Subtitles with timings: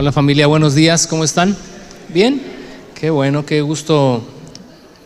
[0.00, 1.54] Hola familia, buenos días, ¿cómo están?
[2.08, 2.40] ¿Bien?
[2.98, 4.22] Qué bueno, qué gusto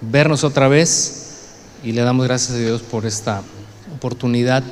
[0.01, 1.49] vernos otra vez
[1.83, 3.43] y le damos gracias a Dios por esta
[3.93, 4.63] oportunidad.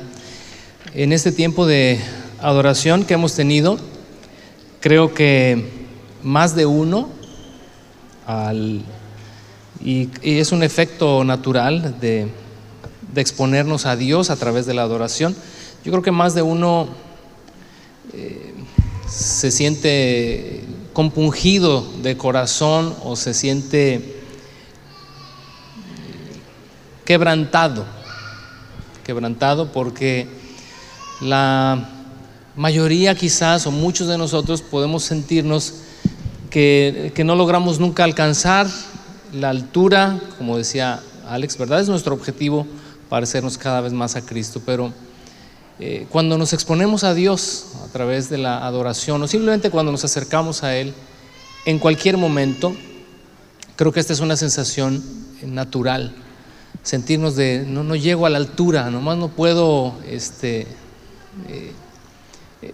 [0.93, 1.99] En este tiempo de
[2.39, 3.77] adoración que hemos tenido,
[4.79, 5.69] creo que
[6.23, 7.09] más de uno,
[8.25, 8.81] al,
[9.83, 12.29] y, es un efecto natural de,
[13.13, 15.35] de exponernos a Dios a través de la adoración,
[15.83, 16.87] yo creo que más de uno...
[18.13, 18.52] Eh,
[19.13, 24.21] se siente compungido de corazón o se siente
[27.05, 27.85] quebrantado,
[29.03, 30.27] quebrantado porque
[31.21, 31.89] la
[32.55, 35.75] mayoría quizás o muchos de nosotros podemos sentirnos
[36.49, 38.67] que, que, no logramos nunca alcanzar
[39.31, 41.81] la altura, como decía Alex, ¿verdad?
[41.81, 42.65] Es nuestro objetivo
[43.09, 44.91] parecernos cada vez más a Cristo, pero
[45.79, 50.03] eh, cuando nos exponemos a Dios a través de la adoración o simplemente cuando nos
[50.03, 50.93] acercamos a Él,
[51.65, 52.75] en cualquier momento,
[53.75, 55.03] creo que esta es una sensación
[55.43, 56.15] natural,
[56.83, 60.67] sentirnos de no, no llego a la altura, nomás no puedo este,
[61.49, 61.73] eh,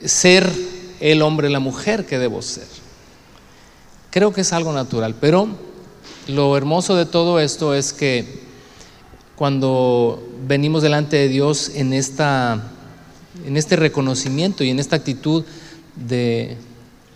[0.06, 0.52] ser
[1.00, 2.68] el hombre, la mujer que debo ser.
[4.10, 5.48] Creo que es algo natural, pero
[6.28, 8.44] lo hermoso de todo esto es que
[9.36, 12.62] cuando venimos delante de Dios en esta
[13.46, 15.44] en este reconocimiento y en esta actitud
[15.96, 16.58] de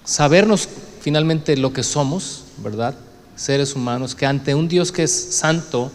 [0.04, 0.68] sabernos
[1.02, 2.96] finalmente lo que somos, ¿verdad?
[3.36, 5.92] Seres humanos, que ante un Dios que es santo,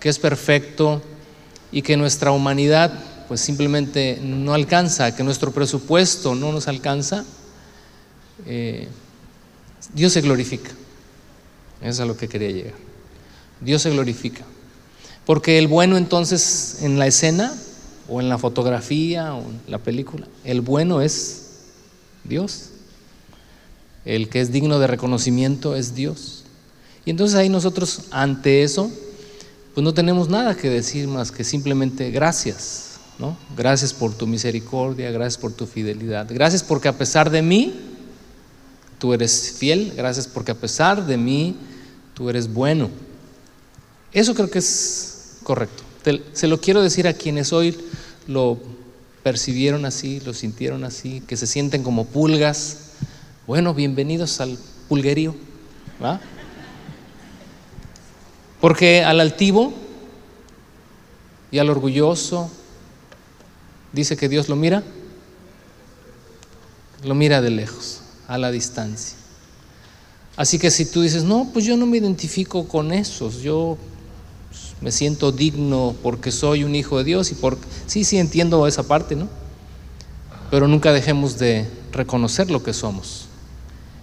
[0.00, 1.02] que es perfecto
[1.72, 2.92] y que nuestra humanidad
[3.28, 7.24] pues simplemente no alcanza, que nuestro presupuesto no nos alcanza,
[8.46, 8.88] eh,
[9.92, 10.70] Dios se glorifica.
[11.80, 12.74] Eso es a lo que quería llegar.
[13.60, 14.44] Dios se glorifica.
[15.24, 17.52] Porque el bueno entonces en la escena
[18.08, 20.26] o en la fotografía o en la película.
[20.44, 21.46] El bueno es
[22.24, 22.70] Dios.
[24.04, 26.44] El que es digno de reconocimiento es Dios.
[27.04, 28.90] Y entonces ahí nosotros ante eso,
[29.74, 33.36] pues no tenemos nada que decir más que simplemente gracias, ¿no?
[33.56, 36.26] Gracias por tu misericordia, gracias por tu fidelidad.
[36.30, 37.74] Gracias porque a pesar de mí,
[38.98, 39.92] tú eres fiel.
[39.96, 41.56] Gracias porque a pesar de mí,
[42.14, 42.90] tú eres bueno.
[44.12, 45.85] Eso creo que es correcto.
[46.32, 47.76] Se lo quiero decir a quienes hoy
[48.28, 48.58] lo
[49.24, 52.92] percibieron así, lo sintieron así, que se sienten como pulgas.
[53.46, 54.56] Bueno, bienvenidos al
[54.88, 55.34] pulguerío.
[58.60, 59.72] Porque al altivo
[61.50, 62.50] y al orgulloso
[63.92, 64.84] dice que Dios lo mira,
[67.02, 69.16] lo mira de lejos, a la distancia.
[70.36, 73.76] Así que si tú dices, no, pues yo no me identifico con esos, yo
[74.80, 77.56] me siento digno porque soy un hijo de Dios y por
[77.86, 79.28] sí, sí entiendo esa parte, ¿no?
[80.50, 83.26] Pero nunca dejemos de reconocer lo que somos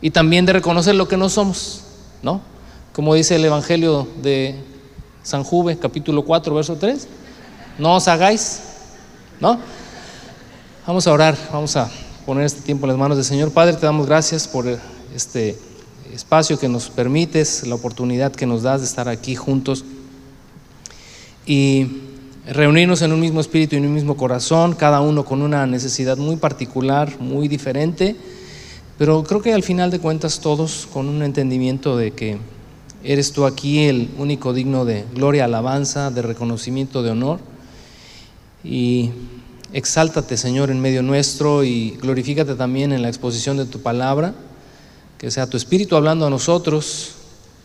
[0.01, 1.81] y también de reconocer lo que no somos,
[2.21, 2.41] ¿no?
[2.91, 4.55] Como dice el Evangelio de
[5.23, 7.07] San Juve, capítulo 4, verso 3,
[7.79, 8.61] no os hagáis,
[9.39, 9.59] ¿no?
[10.85, 11.89] Vamos a orar, vamos a
[12.25, 13.51] poner este tiempo en las manos del Señor.
[13.51, 14.65] Padre, te damos gracias por
[15.15, 15.57] este
[16.13, 19.85] espacio que nos permites, la oportunidad que nos das de estar aquí juntos
[21.45, 21.87] y
[22.47, 26.17] reunirnos en un mismo espíritu y en un mismo corazón, cada uno con una necesidad
[26.17, 28.15] muy particular, muy diferente,
[28.97, 32.37] pero creo que al final de cuentas todos con un entendimiento de que
[33.03, 37.39] eres tú aquí el único digno de gloria, alabanza, de reconocimiento, de honor.
[38.63, 39.11] Y
[39.73, 44.33] exáltate, Señor, en medio nuestro y glorifícate también en la exposición de tu palabra,
[45.17, 47.15] que sea tu espíritu hablando a nosotros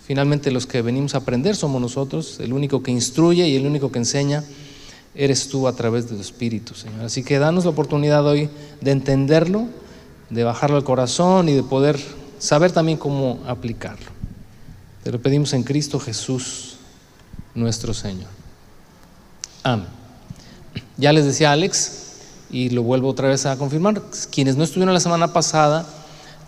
[0.09, 3.93] Finalmente los que venimos a aprender somos nosotros, el único que instruye y el único
[3.93, 4.43] que enseña
[5.15, 7.03] eres tú a través de tu Espíritu, Señor.
[7.03, 8.49] Así que danos la oportunidad hoy
[8.81, 9.67] de entenderlo,
[10.31, 12.01] de bajarlo al corazón y de poder
[12.39, 14.07] saber también cómo aplicarlo.
[15.05, 16.77] Te lo pedimos en Cristo Jesús,
[17.55, 18.31] nuestro Señor.
[19.63, 19.89] Amén.
[20.97, 22.15] Ya les decía Alex,
[22.51, 24.01] y lo vuelvo otra vez a confirmar,
[24.33, 25.87] quienes no estuvieron la semana pasada,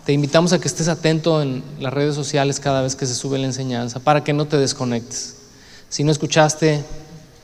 [0.05, 3.37] te invitamos a que estés atento en las redes sociales cada vez que se sube
[3.37, 5.35] la enseñanza para que no te desconectes.
[5.89, 6.83] Si no escuchaste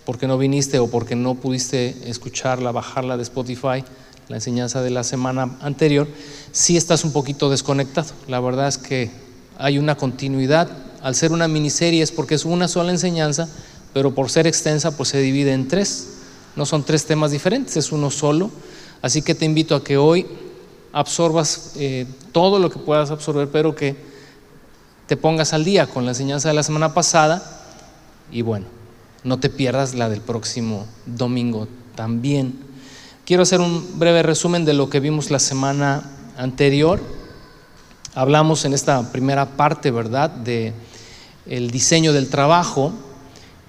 [0.06, 3.84] porque no viniste o porque no pudiste escucharla, bajarla de Spotify,
[4.30, 6.08] la enseñanza de la semana anterior,
[6.52, 8.10] sí estás un poquito desconectado.
[8.28, 9.12] La verdad es que
[9.58, 10.70] hay una continuidad.
[11.02, 13.48] Al ser una miniserie es porque es una sola enseñanza,
[13.94, 16.08] pero por ser extensa pues se divide en tres.
[16.56, 18.50] No son tres temas diferentes, es uno solo.
[19.02, 20.26] Así que te invito a que hoy
[20.98, 23.96] absorbas eh, todo lo que puedas absorber, pero que
[25.06, 27.64] te pongas al día con la enseñanza de la semana pasada
[28.32, 28.66] y bueno,
[29.24, 32.60] no te pierdas la del próximo domingo también.
[33.26, 36.04] Quiero hacer un breve resumen de lo que vimos la semana
[36.36, 37.00] anterior
[38.18, 40.74] hablamos en esta primera parte, ¿verdad?, de
[41.46, 42.92] el diseño del trabajo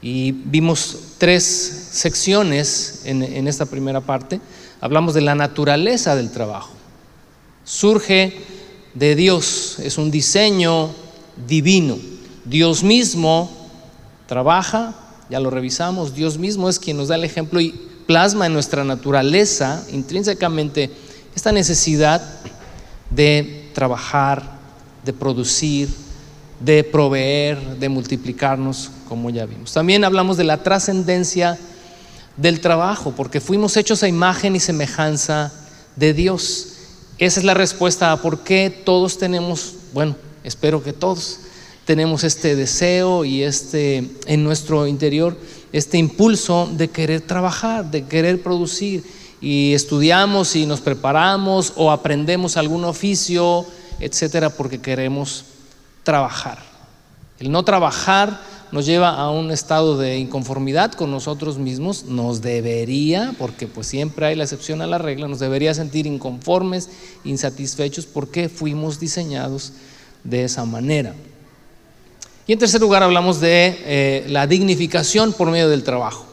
[0.01, 1.45] y vimos tres
[1.93, 4.41] secciones en, en esta primera parte.
[4.81, 6.78] Hablamos de la naturaleza del trabajo.
[7.69, 8.33] Surge
[8.95, 10.89] de Dios, es un diseño
[11.47, 11.99] divino.
[12.47, 13.51] Dios mismo
[14.27, 14.95] trabaja,
[15.29, 17.73] ya lo revisamos, Dios mismo es quien nos da el ejemplo y
[18.07, 20.91] plasma en nuestra naturaleza intrínsecamente
[21.37, 22.23] esta necesidad
[23.11, 24.43] de trabajar,
[25.05, 25.91] de producir,
[26.61, 29.75] de proveer, de multiplicarnos, como ya vimos.
[29.75, 31.59] También hablamos de la trascendencia
[32.39, 35.53] del trabajo, porque fuimos hechos a imagen y semejanza
[35.97, 36.78] de Dios.
[37.19, 41.41] Esa es la respuesta a por qué todos tenemos, bueno, espero que todos
[41.85, 45.37] tenemos este deseo y este en nuestro interior
[45.73, 49.05] este impulso de querer trabajar, de querer producir
[49.41, 53.67] y estudiamos y nos preparamos o aprendemos algún oficio,
[53.99, 55.45] etcétera, porque queremos
[56.05, 56.63] trabajar.
[57.39, 63.35] El no trabajar nos lleva a un estado de inconformidad con nosotros mismos, nos debería,
[63.39, 66.91] porque pues siempre hay la excepción a la regla, nos debería sentir inconformes,
[67.25, 69.73] insatisfechos, porque fuimos diseñados
[70.25, 71.15] de esa manera.
[72.47, 76.25] Y en tercer lugar hablamos de eh, la dignificación por medio del trabajo.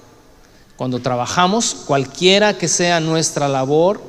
[0.77, 4.01] Cuando trabajamos, cualquiera que sea nuestra labor,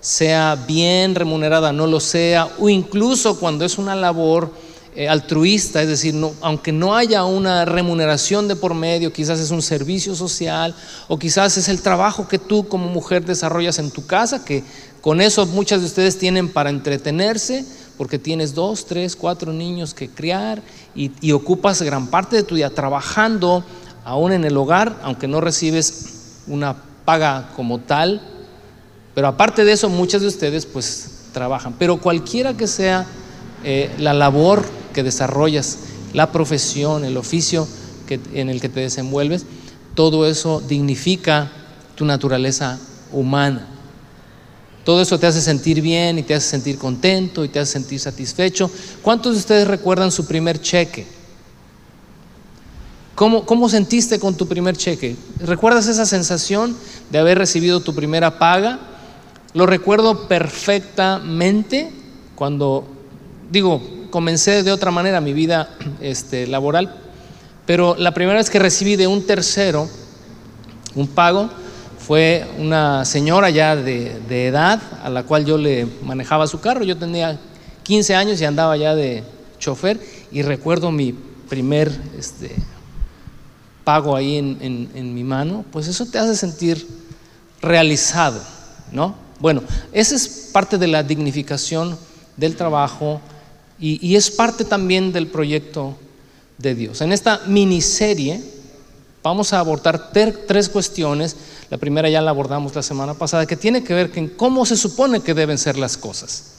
[0.00, 4.52] sea bien remunerada, no lo sea, o incluso cuando es una labor
[4.96, 9.60] eh, altruista, es decir, aunque no haya una remuneración de por medio, quizás es un
[9.60, 10.72] servicio social
[11.08, 14.62] o quizás es el trabajo que tú como mujer desarrollas en tu casa, que
[15.00, 17.64] con eso muchas de ustedes tienen para entretenerse,
[17.98, 20.62] porque tienes dos, tres, cuatro niños que criar
[20.94, 23.64] y, ocupas gran parte de tu día trabajando
[24.04, 28.22] aún en el hogar, aunque no recibes una paga como tal,
[29.12, 31.74] pero aparte de eso muchas de ustedes pues trabajan.
[31.80, 33.06] Pero cualquiera que sea
[33.64, 34.64] eh, la labor
[34.94, 35.78] que desarrollas,
[36.14, 37.68] la profesión, el oficio
[38.06, 39.44] que, en el que te desenvuelves,
[39.94, 41.52] todo eso dignifica
[41.94, 42.78] tu naturaleza
[43.12, 43.68] humana.
[44.84, 48.00] Todo eso te hace sentir bien y te hace sentir contento y te hace sentir
[48.00, 48.70] satisfecho.
[49.02, 51.06] ¿Cuántos de ustedes recuerdan su primer cheque?
[53.14, 55.16] ¿Cómo, sentiste con tu primer cheque?
[55.38, 56.76] ¿Recuerdas esa sensación
[57.10, 58.80] de haber recibido tu primera paga?
[59.52, 61.92] Lo recuerdo perfectamente
[62.34, 62.84] cuando,
[63.52, 63.80] digo,
[64.14, 65.70] comencé de otra manera mi vida
[66.00, 66.94] este, laboral,
[67.66, 69.88] pero la primera vez que recibí de un tercero
[70.94, 71.50] un pago
[71.98, 76.84] fue una señora ya de, edad a la cual yo le manejaba su carro.
[76.84, 77.40] Yo tenía
[77.82, 79.24] 15 años y andaba ya de
[79.58, 79.98] chofer
[80.30, 81.12] y recuerdo mi
[81.48, 82.54] primer este,
[83.82, 86.86] pago ahí en, mi mano, pues eso te hace sentir
[87.60, 88.40] realizado,
[88.92, 89.16] ¿no?
[89.40, 91.98] Bueno, esa es parte de la dignificación
[92.36, 93.20] del trabajo
[93.78, 95.96] y, es parte también del proyecto
[96.58, 97.00] de Dios.
[97.00, 98.40] En esta miniserie
[99.22, 101.36] vamos a abordar tres cuestiones.
[101.70, 104.76] La primera ya la abordamos la semana pasada, que tiene que ver con cómo se
[104.76, 106.54] supone que deben ser las cosas.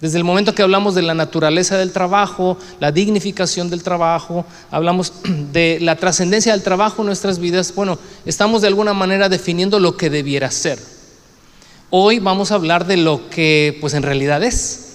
[0.00, 5.12] Desde el momento que hablamos de la naturaleza del trabajo, la dignificación del trabajo, hablamos
[5.52, 9.96] de la trascendencia del trabajo en nuestras vidas, bueno, estamos de alguna manera definiendo lo
[9.96, 10.78] que debiera ser.
[11.90, 14.87] Hoy vamos a hablar de lo que pues en realidad es.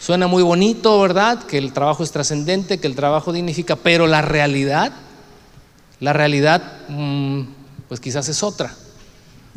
[0.00, 1.42] Suena muy bonito, ¿verdad?
[1.42, 4.92] Que el trabajo es trascendente, que el trabajo dignifica, pero la realidad,
[6.00, 7.42] la realidad mm,
[7.86, 8.74] pues quizás es otra.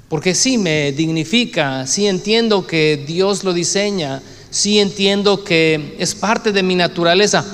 [0.09, 6.51] Porque sí me dignifica, sí entiendo que Dios lo diseña, sí entiendo que es parte
[6.51, 7.45] de mi naturaleza,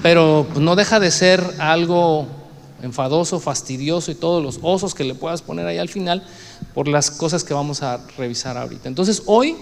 [0.00, 2.28] pero no deja de ser algo
[2.80, 6.22] enfadoso, fastidioso y todos los osos que le puedas poner ahí al final
[6.74, 8.88] por las cosas que vamos a revisar ahorita.
[8.88, 9.56] Entonces hoy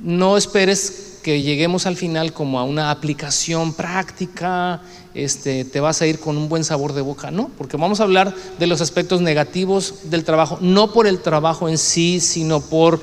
[0.00, 4.80] no esperes lleguemos al final como a una aplicación práctica,
[5.14, 8.04] este, te vas a ir con un buen sabor de boca, no, porque vamos a
[8.04, 13.00] hablar de los aspectos negativos del trabajo, no por el trabajo en sí, sino por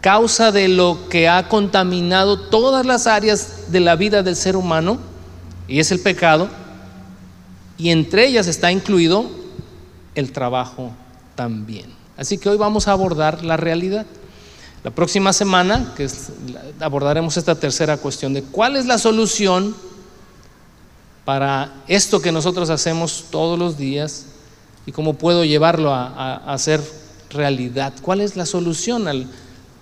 [0.00, 4.98] causa de lo que ha contaminado todas las áreas de la vida del ser humano,
[5.66, 6.48] y es el pecado,
[7.78, 9.24] y entre ellas está incluido
[10.14, 10.92] el trabajo
[11.34, 11.86] también.
[12.16, 14.06] Así que hoy vamos a abordar la realidad.
[14.84, 16.08] La próxima semana que
[16.78, 19.74] abordaremos esta tercera cuestión de cuál es la solución
[21.24, 24.26] para esto que nosotros hacemos todos los días
[24.86, 26.80] y cómo puedo llevarlo a, a, ser
[27.30, 27.94] realidad.
[28.02, 29.26] ¿Cuál es la solución al,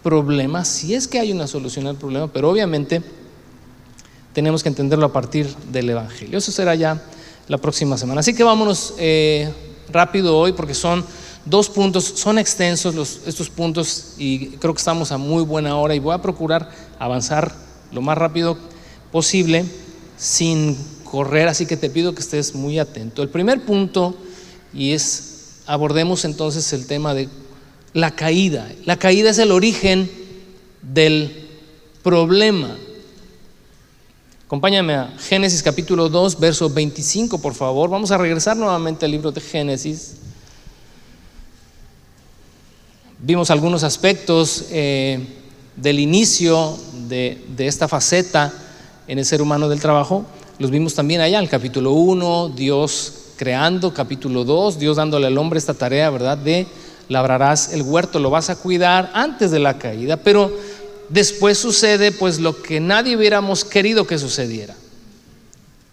[0.02, 3.02] problema, si es que hay una solución al problema, pero obviamente
[4.32, 6.38] tenemos que entenderlo a partir del Evangelio.
[6.38, 7.00] Eso será ya
[7.48, 8.20] la próxima semana.
[8.20, 9.52] Así que vámonos eh,
[9.90, 11.04] rápido hoy porque son
[11.44, 15.98] dos puntos, son extensos estos puntos y creo que estamos a muy buena hora y
[15.98, 17.54] voy a procurar avanzar
[17.92, 18.56] lo más rápido
[19.10, 19.64] posible
[20.16, 23.22] sin correr, así que te pido que estés muy atento.
[23.22, 24.16] El primer punto,
[24.72, 27.28] y es, abordemos entonces el tema de
[27.92, 28.70] la caída.
[28.84, 30.10] La caída es el origen
[30.80, 31.48] del
[32.02, 32.76] problema.
[34.46, 37.90] Acompáñame a Génesis capítulo 2, verso 25, por favor.
[37.90, 40.16] Vamos a regresar nuevamente al libro de Génesis.
[43.24, 45.20] Vimos algunos aspectos eh,
[45.76, 46.76] del inicio
[47.06, 48.52] de, de esta faceta
[49.06, 50.26] en el ser humano del trabajo.
[50.58, 55.38] Los vimos también allá en el capítulo 1, Dios creando, capítulo 2, Dios dándole al
[55.38, 56.36] hombre esta tarea, ¿verdad?
[56.36, 56.66] De
[57.08, 60.52] labrarás el huerto, lo vas a cuidar antes de la caída, pero
[61.08, 64.74] después sucede pues lo que nadie hubiéramos querido que sucediera.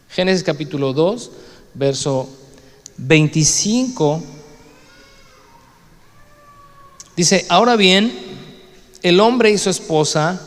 [0.10, 1.32] Génesis capítulo 2,
[1.76, 2.28] verso
[2.98, 4.39] 25.
[7.20, 8.14] Dice, ahora bien,
[9.04, 10.42] el hombre y su esposa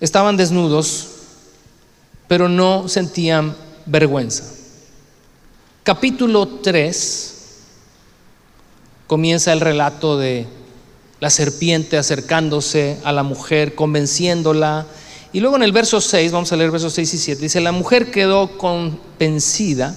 [0.00, 1.08] estaban desnudos,
[2.26, 4.44] pero no sentían vergüenza.
[5.82, 7.34] Capítulo 3
[9.06, 10.46] comienza el relato de
[11.20, 14.86] la serpiente acercándose a la mujer, convenciéndola.
[15.34, 17.72] Y luego en el verso 6, vamos a leer versos 6 y 7, dice, la
[17.72, 19.94] mujer quedó convencida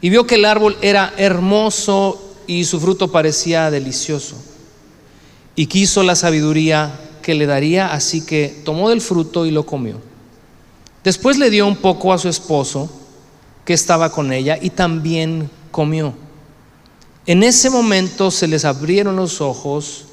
[0.00, 4.34] y vio que el árbol era hermoso y su fruto parecía delicioso.
[5.54, 10.00] Y quiso la sabiduría que le daría, así que tomó del fruto y lo comió.
[11.04, 12.90] Después le dio un poco a su esposo
[13.66, 16.14] que estaba con ella y también comió.
[17.26, 20.06] En ese momento se les abrieron los ojos.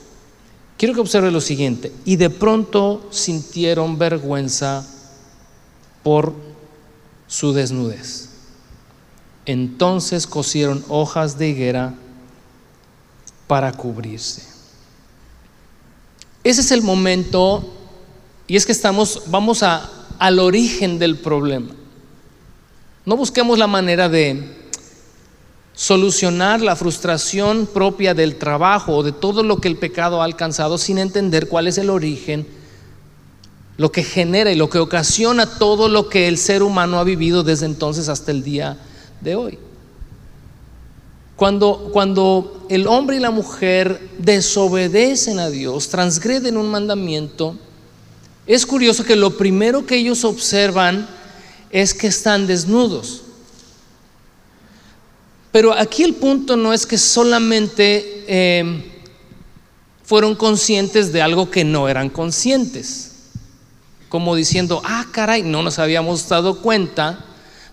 [0.77, 1.93] Quiero que observe lo siguiente.
[2.03, 4.85] Y de pronto sintieron vergüenza
[6.03, 6.33] por
[7.27, 8.29] su desnudez.
[9.45, 11.93] Entonces cosieron hojas de higuera
[13.47, 14.43] para cubrirse.
[16.43, 17.73] Ese es el momento,
[18.47, 21.73] y es que estamos, vamos a, al origen del problema.
[23.05, 24.65] No busquemos la manera de
[25.73, 30.77] solucionar la frustración propia del trabajo o de todo lo que el pecado ha alcanzado
[30.77, 32.47] sin entender cuál es el origen,
[33.77, 37.43] lo que genera y lo que ocasiona todo lo que el ser humano ha vivido
[37.43, 38.77] desde entonces hasta el día
[39.21, 39.59] de hoy.
[41.35, 47.57] Cuando, cuando el hombre y la mujer desobedecen a Dios, transgreden un mandamiento,
[48.47, 51.07] es curioso que lo primero que ellos observan
[51.71, 53.23] es que están desnudos.
[55.51, 58.83] Pero aquí el punto no es que solamente em,
[60.03, 63.11] fueron conscientes de algo que no eran conscientes.
[64.07, 67.25] Como diciendo, ah, caray, no nos habíamos dado cuenta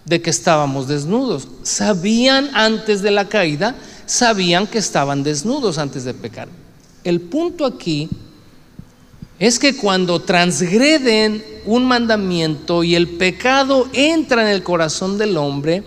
[0.05, 1.49] de que estábamos desnudos.
[1.63, 6.49] Sabían antes de la caída, sabían que estaban desnudos antes de pecar.
[7.05, 8.09] El punto aquí
[9.39, 15.85] es que cuando transgreden un mandamiento y el pecado entra en el corazón del hombre,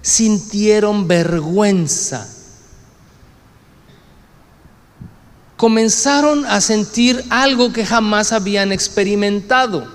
[0.00, 2.28] sintieron vergüenza.
[5.56, 9.86] Comenzaron a sentir algo que jamás habían experimentado.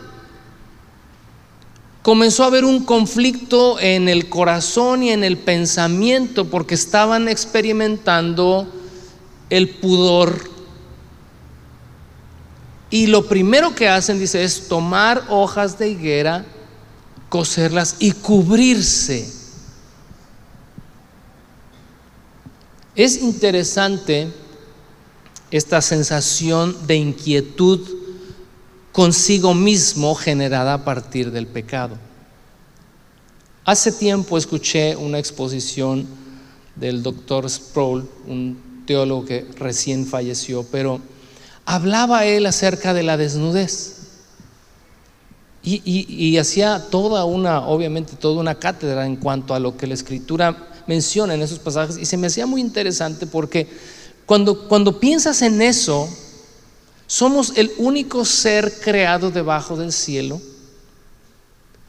[2.01, 8.72] Comenzó a haber un conflicto en el corazón y en el pensamiento porque estaban experimentando
[9.50, 10.50] el pudor.
[12.89, 16.46] Y lo primero que hacen, dice, es tomar hojas de higuera,
[17.27, 19.32] coserlas y cubrirse.
[22.96, 24.32] Es interesante
[25.51, 27.99] esta sensación de inquietud
[28.91, 31.98] consigo mismo generada a partir del pecado.
[33.65, 36.08] Hace tiempo escuché una exposición
[36.75, 41.00] del doctor Sproul, un teólogo que recién falleció, pero
[41.65, 43.98] hablaba él acerca de la desnudez.
[45.62, 50.69] Y, hacía toda una, obviamente, toda una cátedra en cuanto a lo que la escritura
[50.88, 53.67] menciona en esos pasajes y se me hacía muy interesante porque
[54.25, 56.10] cuando, cuando piensas en eso,
[57.10, 60.39] somos el único ser creado debajo del cielo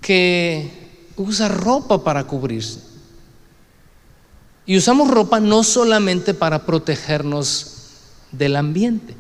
[0.01, 0.71] que
[1.15, 2.81] usa ropa para cubrirse.
[4.65, 7.67] Y usamos ropa no solamente para protegernos
[8.33, 9.15] del ambiente.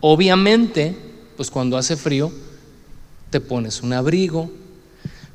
[0.00, 0.96] Obviamente,
[1.36, 2.32] pues cuando hace frío,
[3.28, 4.50] te pones un abrigo,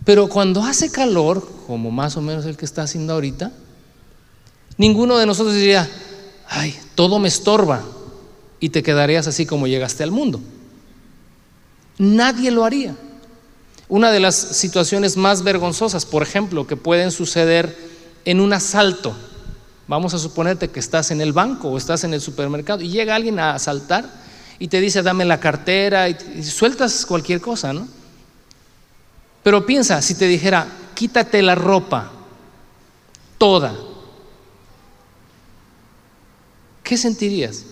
[0.03, 3.51] pero cuando hace calor, como más o menos el que está haciendo ahorita,
[4.79, 5.87] ninguno de nosotros diría,
[6.49, 7.83] ay, todo me estorba
[8.63, 10.39] y te quedarías así como llegaste al mundo.
[11.97, 12.95] Nadie lo haría.
[13.89, 17.77] Una de las situaciones más vergonzosas, por ejemplo, que pueden suceder
[18.23, 19.13] en un asalto.
[19.89, 23.15] Vamos a suponerte que estás en el banco o estás en el supermercado y llega
[23.15, 24.09] alguien a asaltar
[24.59, 27.85] y te dice dame la cartera y, sueltas cualquier cosa, ¿no?
[29.43, 32.13] Pero piensa, si te dijera, quítate la ropa,
[33.37, 33.75] toda,
[36.81, 37.65] ¿qué sentirías?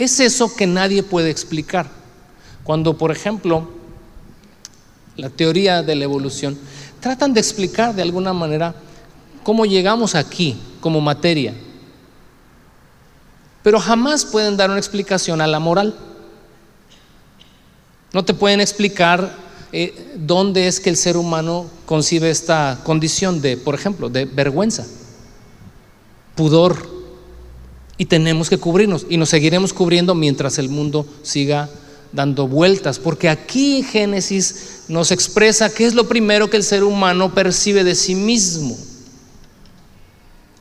[0.00, 1.86] Es eso que nadie puede explicar.
[2.64, 3.68] Cuando, por ejemplo,
[5.14, 6.58] la teoría de la evolución
[7.00, 8.74] tratan de explicar de alguna manera
[9.42, 11.52] cómo llegamos aquí como materia,
[13.62, 15.94] pero jamás pueden dar una explicación a la moral.
[18.14, 19.36] No te pueden explicar
[19.70, 24.86] eh, dónde es que el ser humano concibe esta condición de, por ejemplo, de vergüenza,
[26.34, 26.99] pudor,
[28.00, 31.68] y tenemos que cubrirnos y nos seguiremos cubriendo mientras el mundo siga
[32.12, 37.34] dando vueltas, porque aquí Génesis nos expresa qué es lo primero que el ser humano
[37.34, 38.74] percibe de sí mismo.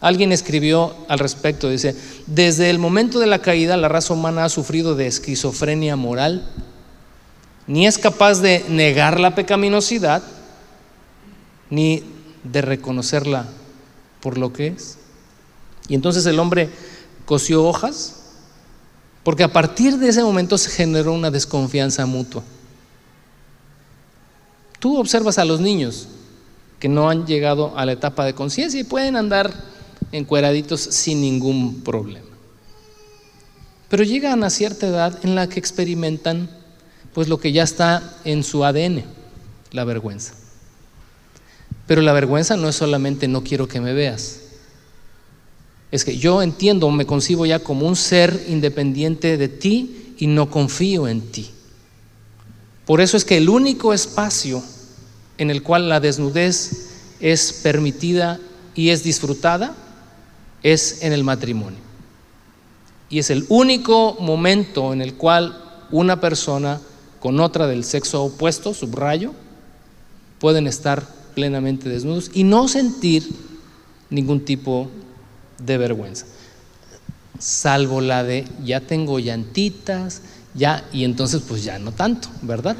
[0.01, 1.95] Alguien escribió al respecto, dice,
[2.27, 6.45] desde el momento de la caída la raza humana ha sufrido de esquizofrenia moral,
[7.67, 10.23] ni es capaz de negar la pecaminosidad,
[11.69, 12.03] ni
[12.43, 13.45] de reconocerla
[14.19, 14.97] por lo que es.
[15.87, 16.69] Y entonces el hombre
[17.29, 18.15] cosió hojas,
[19.21, 22.41] porque a partir de ese momento se generó una desconfianza mutua.
[24.79, 26.07] Tú observas a los niños
[26.79, 29.53] que no han llegado a la etapa de conciencia y pueden andar
[30.11, 32.25] encueraditos sin ningún problema.
[33.89, 36.49] Pero llegan a cierta edad en la que experimentan
[37.13, 39.03] pues lo que ya está en su ADN,
[39.71, 40.33] la vergüenza.
[41.85, 44.48] Pero la vergüenza no es solamente no quiero que me veas.
[45.91, 50.49] Es que yo entiendo, me concibo ya como un ser independiente de ti y no
[50.49, 51.49] confío en ti.
[52.85, 54.63] Por eso es que el único espacio
[55.37, 58.39] en el cual la desnudez es permitida
[58.75, 59.75] y es disfrutada
[60.63, 61.79] es en el matrimonio.
[63.09, 66.79] Y es el único momento en el cual una persona
[67.19, 69.33] con otra del sexo opuesto, subrayo,
[70.39, 73.27] pueden estar plenamente desnudos y no sentir
[74.09, 75.08] ningún tipo de
[75.59, 76.25] vergüenza.
[77.37, 80.21] Salvo la de ya tengo llantitas,
[80.53, 82.75] ya, y entonces pues ya no tanto, ¿verdad?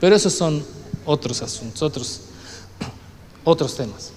[0.00, 0.64] Pero esos son
[1.04, 2.20] otros asuntos, otros,
[3.44, 4.12] otros temas.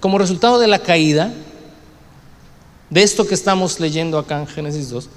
[0.00, 1.32] Como resultado de la caída,
[2.90, 5.08] de esto que estamos leyendo acá en Génesis 2,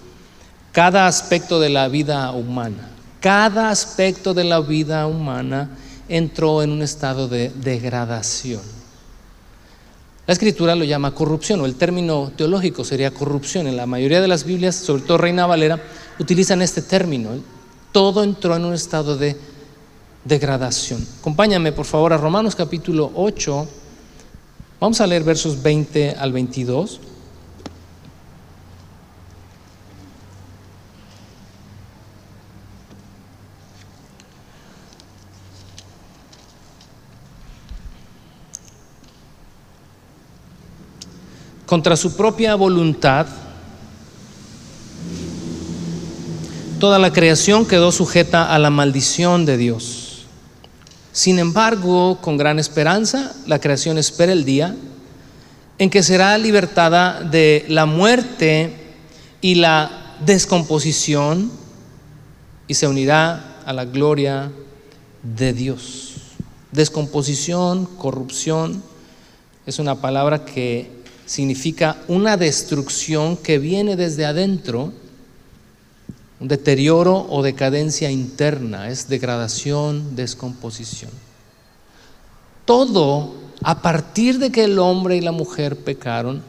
[0.71, 5.69] cada aspecto de la vida humana, cada aspecto de la vida humana
[6.07, 8.74] entró en un estado de degradación.
[10.27, 13.67] La escritura lo llama corrupción, o el término teológico sería corrupción.
[13.67, 15.79] En la mayoría de las Biblias, sobre todo Reina Valera,
[16.17, 17.29] utilizan este término.
[17.91, 19.37] Todo entró en un estado de
[20.23, 21.05] degradación.
[21.19, 23.67] Acompáñame, por favor, a Romanos capítulo 8.
[24.79, 26.99] Vamos a leer versos 20 al 22.
[41.65, 43.27] Contra su propia voluntad,
[46.79, 50.25] toda la creación quedó sujeta a la maldición de Dios.
[51.11, 54.75] Sin embargo, con gran esperanza, la creación espera el día
[55.77, 58.73] en que será libertada de la muerte
[59.41, 61.51] y la descomposición
[62.67, 64.51] y se unirá a la gloria
[65.23, 66.13] de Dios.
[66.71, 68.83] Descomposición, corrupción,
[69.65, 74.93] es una palabra que significa una destrucción que viene desde adentro,
[76.39, 81.11] un deterioro o decadencia interna, es degradación, descomposición.
[82.65, 86.43] Todo, a partir de que el hombre y la mujer pecaron,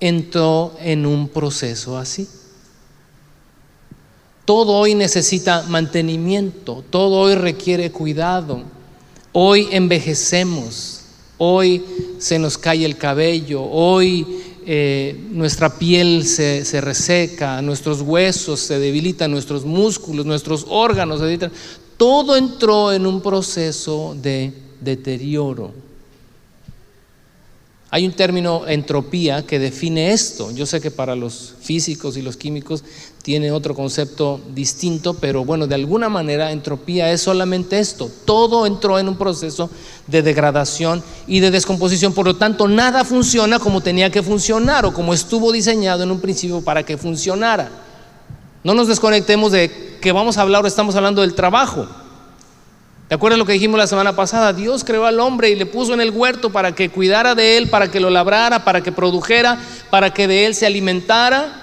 [0.00, 2.28] entró en un proceso así.
[4.44, 8.62] Todo hoy necesita mantenimiento, todo hoy requiere cuidado.
[9.32, 10.99] Hoy envejecemos,
[11.42, 11.82] hoy
[12.18, 14.26] se nos cae el cabello, hoy
[14.66, 21.24] eh, nuestra piel se, se, reseca, nuestros huesos se debilitan, nuestros músculos, nuestros órganos se
[21.24, 21.52] debilitan.
[21.96, 25.72] Todo entró en un proceso de deterioro.
[27.90, 30.52] Hay un término entropía que define esto.
[30.52, 32.84] Yo sé que para los físicos y los químicos
[33.22, 38.10] tiene otro concepto distinto, pero bueno, de alguna manera entropía es solamente esto.
[38.24, 39.68] Todo entró en un proceso
[40.06, 44.94] de degradación y de descomposición, por lo tanto nada funciona como tenía que funcionar o
[44.94, 47.70] como estuvo diseñado en un principio para que funcionara.
[48.64, 51.86] No nos desconectemos de que vamos a hablar o estamos hablando del trabajo.
[53.08, 54.52] ¿Te acuerdas lo que dijimos la semana pasada?
[54.52, 57.68] Dios creó al hombre y le puso en el huerto para que cuidara de él,
[57.68, 59.58] para que lo labrara, para que produjera,
[59.90, 61.59] para que de él se alimentara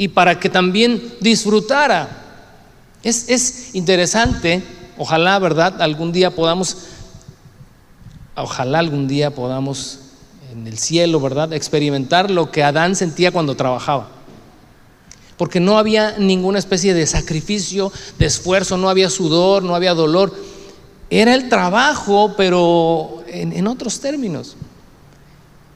[0.00, 2.08] y para que también disfrutara.
[3.02, 4.62] Es, es interesante,
[4.96, 5.82] ojalá, ¿verdad?
[5.82, 6.86] Algún día podamos,
[8.34, 9.98] ojalá algún día podamos
[10.52, 11.52] en el cielo, ¿verdad?
[11.52, 14.08] Experimentar lo que Adán sentía cuando trabajaba
[15.36, 20.34] porque no había ninguna especie de sacrificio, de esfuerzo, no había sudor, no había dolor.
[21.08, 24.56] Era el trabajo, pero en, otros términos.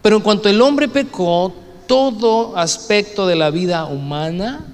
[0.02, 1.54] Pero en cuanto el hombre pecó,
[1.86, 4.64] todo aspecto de la vida humana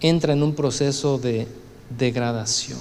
[0.00, 1.48] entra en un proceso de
[1.90, 2.80] degradación.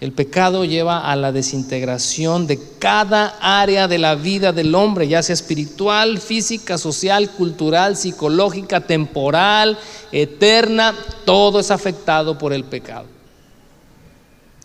[0.00, 5.22] El pecado lleva a la desintegración de cada área de la vida del hombre, ya
[5.22, 9.78] sea espiritual, física, social, cultural, psicológica, temporal,
[10.10, 10.92] eterna,
[11.24, 13.06] todo es afectado por el pecado.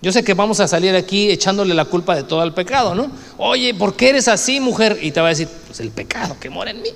[0.01, 3.11] Yo sé que vamos a salir aquí echándole la culpa de todo al pecado, ¿no?
[3.37, 4.99] Oye, ¿por qué eres así, mujer?
[5.01, 6.89] Y te va a decir, pues el pecado que mora en mí.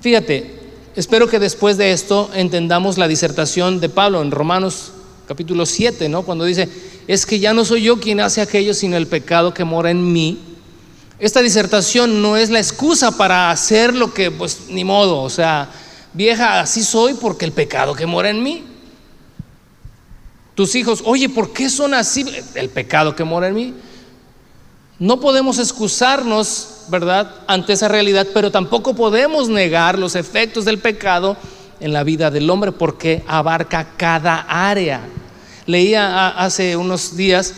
[0.00, 0.60] Fíjate,
[0.94, 4.92] espero que después de esto entendamos la disertación de Pablo en Romanos
[5.26, 6.22] capítulo 7, ¿no?
[6.22, 6.68] Cuando dice,
[7.08, 10.12] es que ya no soy yo quien hace aquello, sino el pecado que mora en
[10.12, 10.38] mí.
[11.18, 15.70] Esta disertación no es la excusa para hacer lo que, pues, ni modo, o sea,
[16.12, 18.64] vieja, así soy porque el pecado que mora en mí.
[20.56, 22.24] Tus hijos, oye, ¿por qué son así?
[22.54, 23.74] El pecado que mora en mí.
[24.98, 31.36] No podemos excusarnos, ¿verdad?, ante esa realidad, pero tampoco podemos negar los efectos del pecado
[31.78, 35.02] en la vida del hombre porque abarca cada área.
[35.66, 37.52] Leía hace unos días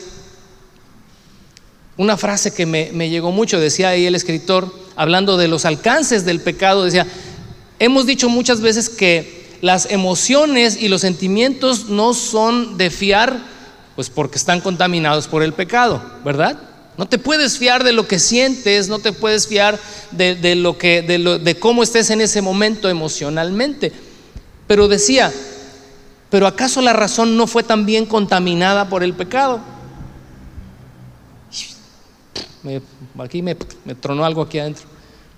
[1.96, 6.24] una frase que me, me, llegó mucho, decía ahí el escritor, hablando de los alcances
[6.24, 7.06] del pecado, decía,
[7.78, 13.38] hemos dicho muchas veces que las emociones y los sentimientos no son de fiar,
[13.96, 16.58] pues porque están contaminados por el pecado, ¿verdad?
[16.96, 19.78] No te puedes fiar de lo que sientes, no te puedes fiar
[20.10, 23.92] de, de lo que, de, de cómo estés en ese momento emocionalmente.
[24.66, 25.32] Pero decía,
[26.30, 29.60] ¿pero acaso la razón no fue también contaminada por el pecado?
[33.18, 33.54] aquí me,
[34.00, 34.86] tronó algo aquí adentro.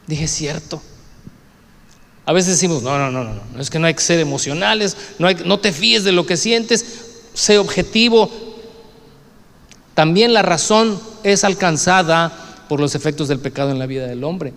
[0.06, 0.82] Dije, cierto.
[2.26, 4.96] A veces decimos, no, no, no, no, no, es que no hay que ser emocionales,
[5.18, 6.84] no, hay, no te fíes de lo que sientes,
[7.34, 8.30] sé objetivo.
[9.94, 12.32] También la razón es alcanzada
[12.68, 14.52] por los efectos del pecado en la vida del hombre.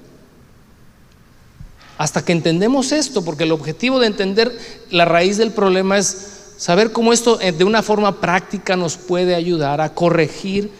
[1.97, 4.57] Hasta que entendemos esto, porque el objetivo de entender
[4.89, 9.35] la raíz del problema es saber cómo esto eh, de una forma práctica nos puede
[9.35, 10.71] ayudar a corregir,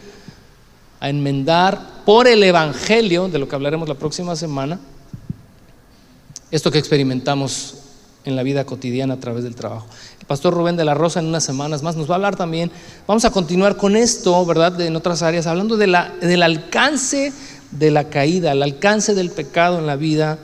[1.00, 4.78] a enmendar por el Evangelio, de lo que hablaremos la próxima semana,
[6.50, 7.74] esto que experimentamos
[8.24, 9.86] en la vida cotidiana a través del trabajo.
[10.18, 12.70] El pastor Rubén de la Rosa en unas semanas más nos va a hablar también,
[13.06, 14.80] vamos a continuar con esto, ¿verdad?
[14.80, 17.32] En otras áreas, hablando de la, del alcance
[17.70, 20.38] de la caída, el alcance del pecado en la vida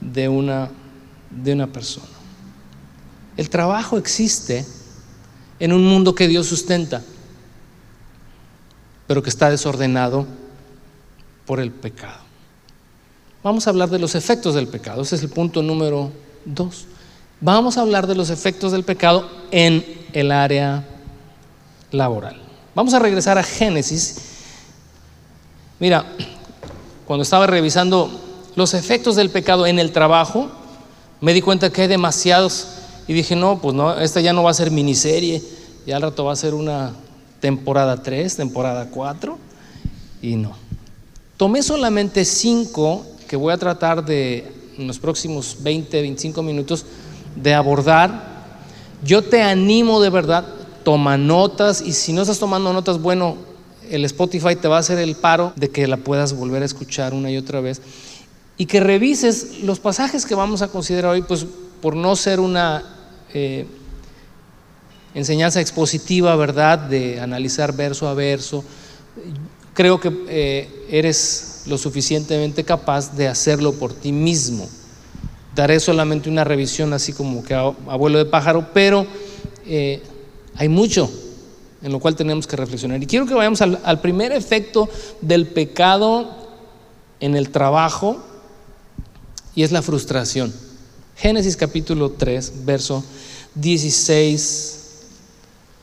[0.00, 0.68] de una,
[1.30, 2.06] de una persona.
[3.36, 4.66] El trabajo existe
[5.58, 7.02] en un mundo que Dios sustenta,
[9.06, 10.26] pero que está desordenado
[11.46, 12.31] por el pecado.
[13.42, 15.02] Vamos a hablar de los efectos del pecado.
[15.02, 16.12] Ese es el punto número
[16.44, 16.86] dos.
[17.40, 20.84] Vamos a hablar de los efectos del pecado en el área
[21.90, 22.40] laboral.
[22.74, 24.16] Vamos a regresar a Génesis.
[25.80, 26.06] Mira,
[27.04, 28.10] cuando estaba revisando
[28.54, 30.48] los efectos del pecado en el trabajo,
[31.20, 32.68] me di cuenta que hay demasiados
[33.08, 35.42] y dije, no, pues no, esta ya no va a ser miniserie,
[35.84, 36.92] ya al rato va a ser una
[37.40, 39.36] temporada 3, temporada 4
[40.22, 40.52] y no.
[41.36, 44.44] Tomé solamente cinco que voy a tratar de
[44.76, 46.84] en los próximos 20, 25 minutos
[47.34, 48.44] de abordar.
[49.02, 50.44] Yo te animo de verdad,
[50.84, 53.38] toma notas y si no estás tomando notas, bueno,
[53.88, 57.14] el Spotify te va a hacer el paro de que la puedas volver a escuchar
[57.14, 57.80] una y otra vez
[58.58, 61.46] y que revises los pasajes que vamos a considerar hoy, pues
[61.80, 62.84] por no ser una
[63.32, 63.66] eh,
[65.14, 66.78] enseñanza expositiva, ¿verdad?
[66.80, 68.62] De analizar verso a verso,
[69.72, 74.68] creo que eh, eres lo suficientemente capaz de hacerlo por ti mismo.
[75.54, 79.06] Daré solamente una revisión así como que abuelo de pájaro, pero
[79.66, 80.02] eh,
[80.56, 81.10] hay mucho
[81.82, 83.02] en lo cual tenemos que reflexionar.
[83.02, 84.88] Y quiero que vayamos al primer efecto
[85.20, 86.42] del pecado
[87.20, 88.22] en el trabajo
[89.54, 90.52] y es la frustración.
[91.16, 93.04] Génesis capítulo 3, verso
[93.54, 94.78] 16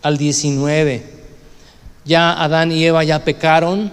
[0.01, 1.03] al 19.
[2.05, 3.91] Ya Adán y Eva ya pecaron,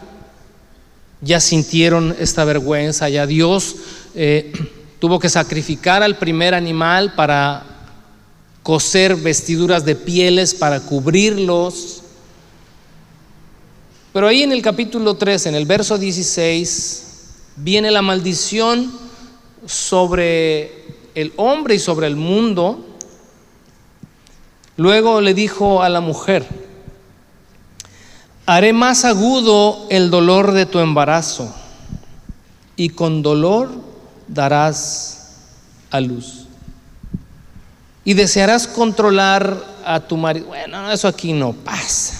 [1.20, 3.76] ya sintieron esta vergüenza, ya Dios
[4.14, 4.52] eh,
[4.98, 7.64] tuvo que sacrificar al primer animal para
[8.62, 12.02] coser vestiduras de pieles para cubrirlos.
[14.12, 17.04] Pero ahí en el capítulo 3, en el verso 16,
[17.56, 18.90] viene la maldición
[19.66, 22.84] sobre el hombre y sobre el mundo.
[24.76, 26.46] Luego le dijo a la mujer,
[28.46, 31.52] haré más agudo el dolor de tu embarazo
[32.76, 33.70] y con dolor
[34.28, 35.34] darás
[35.90, 36.46] a luz.
[38.04, 40.46] Y desearás controlar a tu marido.
[40.46, 42.14] Bueno, eso aquí no pasa.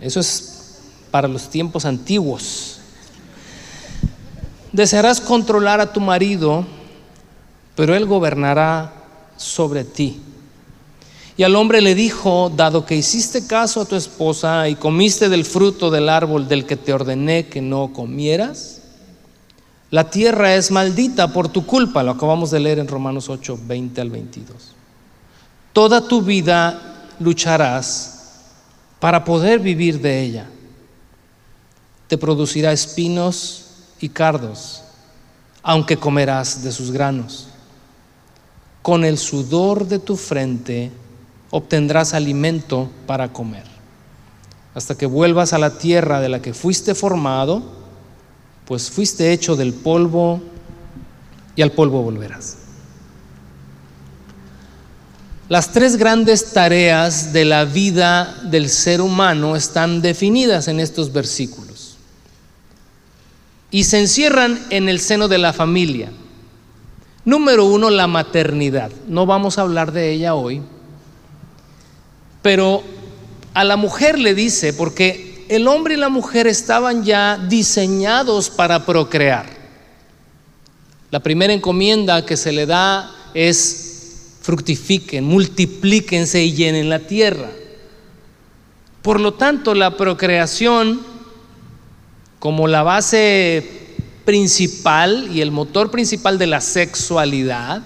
[0.00, 0.78] Eso es
[1.10, 2.78] para los tiempos antiguos.
[4.72, 6.66] Desearás controlar a tu marido,
[7.76, 8.92] pero él gobernará
[9.36, 10.20] sobre ti.
[11.36, 15.44] Y al hombre le dijo, dado que hiciste caso a tu esposa y comiste del
[15.44, 18.82] fruto del árbol del que te ordené que no comieras,
[19.90, 24.00] la tierra es maldita por tu culpa, lo acabamos de leer en Romanos 8, 20
[24.00, 24.56] al 22.
[25.72, 28.14] Toda tu vida lucharás
[29.00, 30.46] para poder vivir de ella.
[32.06, 33.66] Te producirá espinos
[34.00, 34.82] y cardos,
[35.62, 37.48] aunque comerás de sus granos.
[38.82, 40.92] Con el sudor de tu frente
[41.56, 43.62] obtendrás alimento para comer,
[44.74, 47.62] hasta que vuelvas a la tierra de la que fuiste formado,
[48.64, 50.42] pues fuiste hecho del polvo
[51.54, 52.56] y al polvo volverás.
[55.48, 61.98] Las tres grandes tareas de la vida del ser humano están definidas en estos versículos
[63.70, 66.10] y se encierran en el seno de la familia.
[67.24, 68.90] Número uno, la maternidad.
[69.06, 70.60] No vamos a hablar de ella hoy,
[72.44, 72.82] pero
[73.54, 78.84] a la mujer le dice, porque el hombre y la mujer estaban ya diseñados para
[78.84, 79.46] procrear.
[81.10, 87.48] La primera encomienda que se le da es fructifiquen, multiplíquense y llenen la tierra.
[89.00, 91.00] Por lo tanto, la procreación
[92.40, 97.82] como la base principal y el motor principal de la sexualidad,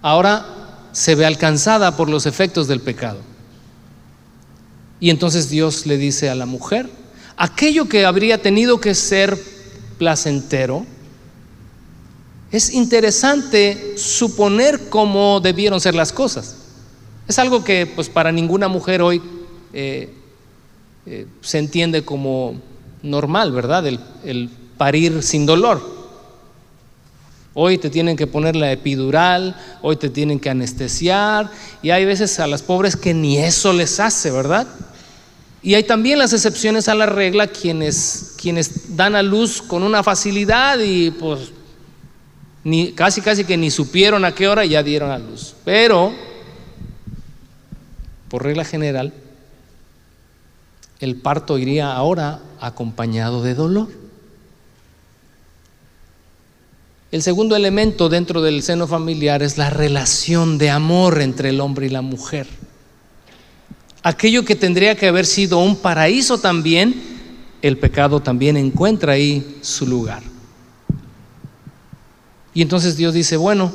[0.00, 0.54] ahora
[0.92, 3.18] se ve alcanzada por los efectos del pecado.
[5.00, 6.88] Y entonces Dios le dice a la mujer,
[7.36, 9.38] aquello que habría tenido que ser
[9.98, 10.86] placentero,
[12.50, 16.56] es interesante suponer cómo debieron ser las cosas.
[17.28, 19.20] Es algo que pues para ninguna mujer hoy
[19.72, 20.14] eh,
[21.06, 22.60] eh, se entiende como
[23.02, 23.86] normal, ¿verdad?
[23.86, 25.97] el parir sin dolor.
[27.60, 31.50] Hoy te tienen que poner la epidural, hoy te tienen que anestesiar
[31.82, 34.68] y hay veces a las pobres que ni eso les hace, ¿verdad?
[35.60, 40.04] Y hay también las excepciones a la regla, quienes, quienes dan a luz con una
[40.04, 41.50] facilidad y pues
[42.62, 45.56] ni, casi casi que ni supieron a qué hora ya dieron a luz.
[45.64, 46.12] Pero,
[48.28, 49.12] por regla general,
[51.00, 53.88] el parto iría ahora acompañado de dolor.
[57.10, 61.86] El segundo elemento dentro del seno familiar es la relación de amor entre el hombre
[61.86, 62.46] y la mujer.
[64.02, 67.02] Aquello que tendría que haber sido un paraíso también,
[67.62, 70.22] el pecado también encuentra ahí su lugar.
[72.52, 73.72] Y entonces Dios dice, bueno,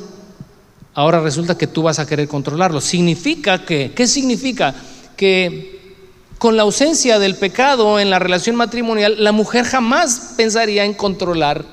[0.94, 2.80] ahora resulta que tú vas a querer controlarlo.
[2.80, 4.76] Significa que, ¿qué significa?
[5.16, 5.96] Que
[6.38, 11.64] con la ausencia del pecado en la relación matrimonial, la mujer jamás pensaría en controlar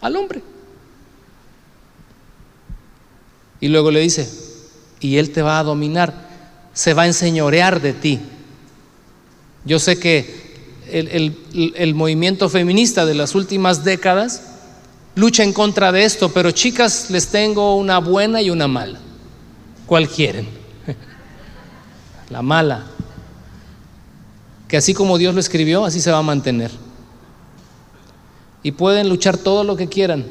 [0.00, 0.42] al hombre.
[3.60, 4.28] Y luego le dice,
[5.00, 6.28] y él te va a dominar,
[6.72, 8.20] se va a enseñorear de ti.
[9.64, 10.46] Yo sé que
[10.90, 14.42] el, movimiento feminista de las últimas décadas
[15.14, 19.00] lucha en contra de esto, pero chicas les tengo una buena y una mala.
[19.86, 20.46] ¿Cuál quieren?
[22.30, 22.84] La mala.
[24.68, 26.70] Que así como Dios lo escribió, así se va a mantener
[28.66, 30.24] y pueden luchar todo lo que quieran.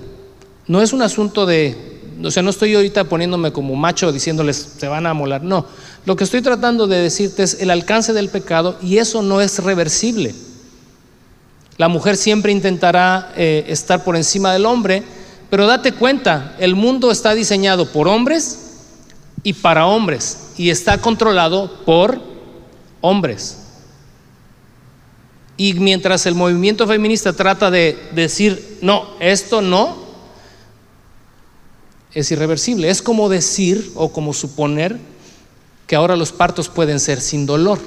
[0.68, 4.90] No es un asunto de, o sea, no estoy ahorita poniéndome como macho diciéndoles se
[4.90, 5.66] van a molar, no.
[6.06, 9.60] Lo que estoy tratando de decirte es el alcance del pecado y eso no es
[9.60, 10.36] reversible.
[11.78, 15.02] La mujer siempre intentará eh, estar por encima del hombre,
[15.50, 18.60] pero date cuenta, el mundo está diseñado por hombres
[19.44, 22.20] y para hombres y está controlado por
[23.00, 23.65] hombres.
[25.58, 30.06] Y mientras el movimiento feminista trata de decir, no, esto no,
[32.14, 32.90] es irreversible.
[32.90, 34.98] Es como decir o como suponer
[35.88, 37.80] que ahora los partos pueden ser sin dolor.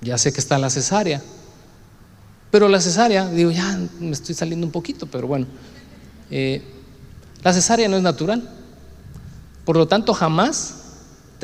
[0.00, 1.22] Ya sé que está la cesárea.
[2.50, 5.46] Pero la cesárea, digo, ya me estoy saliendo un poquito, pero bueno.
[6.30, 6.62] Eh,
[7.42, 8.48] La cesárea no es natural.
[9.64, 10.83] Por lo tanto, jamás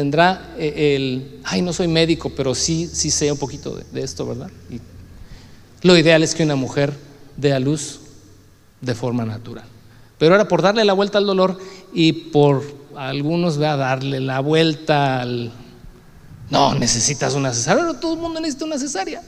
[0.00, 4.24] tendrá eh, el, ay, no soy médico, pero sí, sí sé un poquito de, esto,
[4.24, 4.50] ¿verdad?
[4.70, 4.80] Y
[5.86, 6.94] lo ideal es que una mujer
[7.36, 8.00] dé a luz
[8.80, 9.66] de forma natural.
[10.16, 11.58] Pero ahora por darle la vuelta al dolor
[11.92, 12.62] y por
[12.96, 15.52] algunos a darle la vuelta al,
[16.48, 19.20] no, necesitas una cesárea, pero todo el mundo necesita una cesárea.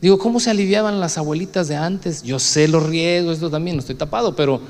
[0.00, 2.22] Digo, ¿cómo se aliviaban las abuelitas de antes?
[2.22, 4.62] Yo sé los riesgos, esto también, no estoy tapado, pero,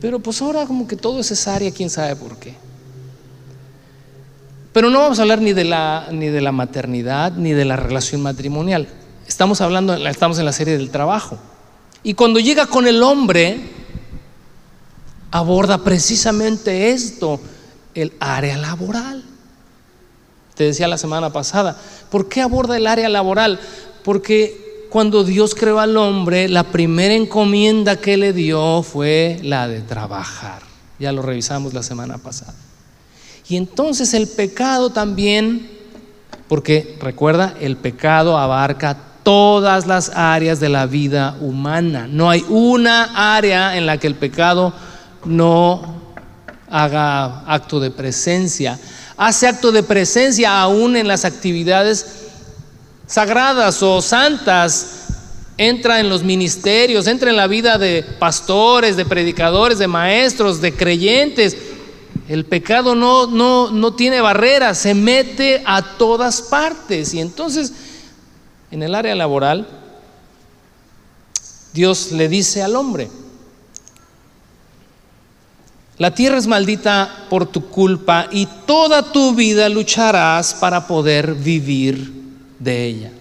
[0.00, 2.66] pero pues ahora como que todo es cesárea, quién sabe por qué.
[4.76, 7.76] Pero no vamos a hablar ni de la, ni de la maternidad, ni de la
[7.76, 8.86] relación matrimonial.
[9.26, 11.38] Estamos hablando, estamos en la serie del trabajo.
[12.02, 13.58] Y cuando llega con el hombre,
[15.30, 17.40] aborda precisamente esto,
[17.94, 19.24] el área laboral.
[20.54, 23.58] Te decía la semana pasada, ¿por qué aborda el área laboral?
[24.04, 29.80] Porque cuando Dios creó al hombre, la primera encomienda que le dio fue la de
[29.80, 30.60] trabajar.
[30.98, 32.65] Ya lo revisamos la semana pasada.
[33.48, 35.70] Y entonces el pecado también,
[36.48, 42.06] porque recuerda, el pecado abarca todas las áreas de la vida humana.
[42.08, 44.72] No hay una área en la que el pecado
[45.24, 45.96] no
[46.68, 48.78] haga acto de presencia.
[49.16, 52.06] Hace acto de presencia aún en las actividades
[53.06, 54.92] sagradas o santas.
[55.58, 60.74] Entra en los ministerios, entra en la vida de pastores, de predicadores, de maestros, de
[60.74, 61.56] creyentes.
[62.28, 67.14] El pecado no, no, no tiene barreras, se mete a todas partes.
[67.14, 67.72] Y entonces,
[68.70, 69.66] en el área laboral,
[71.72, 73.10] Dios le dice al hombre,
[75.98, 82.12] la tierra es maldita por tu culpa y toda tu vida lucharás para poder vivir
[82.58, 83.12] de ella.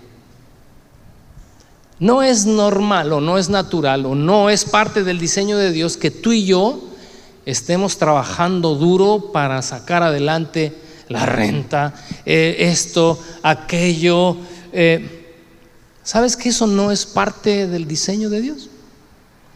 [1.99, 5.95] No es normal o no es natural o no es parte del diseño de Dios
[5.95, 6.81] que tú y yo
[7.45, 10.73] estemos trabajando duro para sacar adelante
[11.08, 11.93] la renta,
[12.25, 14.38] eh, esto, aquello.
[14.73, 15.34] Eh,
[16.03, 18.69] ¿Sabes que eso no es parte del diseño de Dios?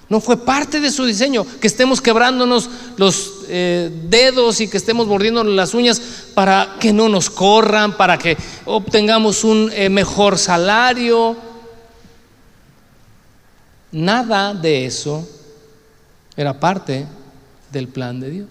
[0.08, 5.06] No fue parte de su diseño que estemos quebrándonos los eh, dedos y que estemos
[5.06, 6.02] mordiéndonos las uñas
[6.34, 11.38] para que no nos corran, para que obtengamos un mejor salario.
[13.92, 15.28] Nada de eso
[16.36, 17.06] era parte
[17.72, 18.48] del plan de Dios.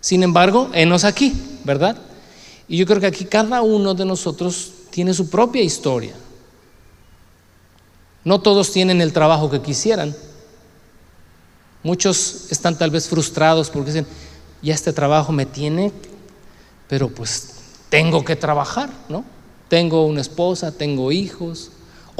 [0.00, 1.34] Sin embargo, enos aquí,
[1.64, 1.96] ¿verdad?
[2.68, 6.14] Y yo creo que aquí cada uno de nosotros tiene su propia historia.
[8.24, 10.14] No todos tienen el trabajo que quisieran.
[11.82, 14.06] Muchos están tal vez frustrados porque dicen,
[14.62, 15.92] ya este trabajo me tiene,
[16.88, 17.54] pero pues
[17.88, 19.24] tengo que trabajar, ¿no?
[19.68, 21.70] Tengo una esposa, tengo hijos,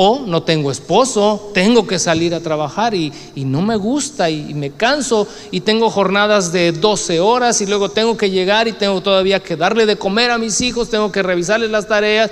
[0.02, 4.70] o no tengo esposo, tengo que salir a trabajar y, no me gusta y, me
[4.70, 9.42] canso y tengo jornadas de 12 horas y luego tengo que llegar y tengo todavía
[9.42, 12.30] que darle de comer a mis hijos, tengo que revisarles las tareas.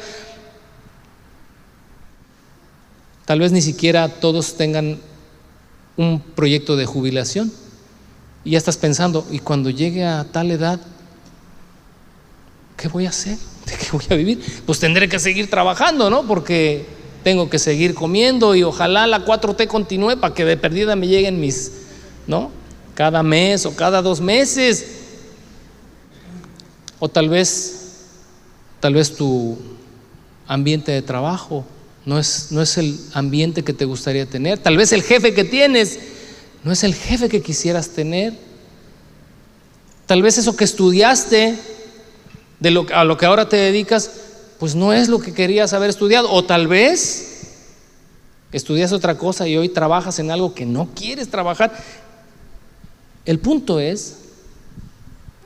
[3.27, 4.99] Tal vez ni siquiera todos tengan
[5.99, 7.53] un proyecto de jubilación
[8.45, 10.81] y ya estás pensando, y cuando llegue a tal edad,
[12.79, 13.37] ¿qué voy a hacer?
[13.67, 14.63] ¿De qué voy a vivir?
[14.65, 16.27] Pues tendré que seguir trabajando, ¿no?
[16.27, 21.09] Porque tengo que seguir comiendo y ojalá la 4T continúe para que de perdida me
[21.09, 21.73] lleguen mis,
[22.27, 22.51] ¿no?
[22.95, 24.87] Cada mes o cada dos meses.
[26.99, 28.07] O tal vez,
[28.81, 29.59] tal vez tu
[30.47, 31.65] ambiente de trabajo
[32.05, 34.59] no es, no es el ambiente que te gustaría tener.
[34.59, 35.99] Tal vez el jefe que tienes
[36.65, 38.35] no es el jefe que quisieras tener.
[40.07, 41.57] Tal vez eso que estudiaste,
[42.61, 44.11] de lo, a lo que ahora te dedicas,
[44.59, 46.31] pues no es lo que querías haber estudiado.
[46.31, 47.39] O tal vez
[48.53, 51.73] estudias otra cosa y hoy trabajas en algo que no quieres trabajar.
[53.25, 54.17] El punto es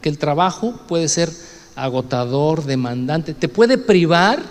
[0.01, 1.31] que el trabajo puede ser
[1.75, 4.43] agotador, demandante, te puede privar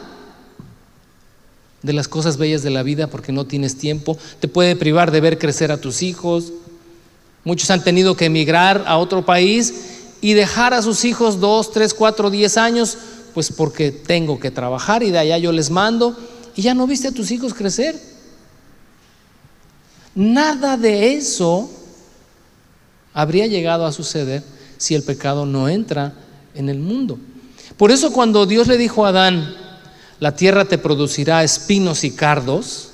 [1.82, 5.22] de las cosas bellas de la vida porque no tienes tiempo, te puede privar de
[5.22, 6.54] ver crecer a tus hijos.
[7.44, 9.74] Muchos han tenido que emigrar a otro país
[10.22, 12.98] y dejar a sus hijos dos, tres, cuatro, diez años
[13.34, 16.18] pues porque tengo que trabajar y de allá yo les mando
[16.56, 18.00] y ya no viste a tus hijos crecer.
[20.14, 21.70] Nada de eso
[23.14, 24.44] habría llegado a suceder
[24.78, 26.14] si el pecado no entra
[26.54, 27.18] en el mundo.
[27.78, 29.56] Por eso cuando Dios le dijo a Adán,
[30.20, 32.90] la tierra te producirá espinos y cardos,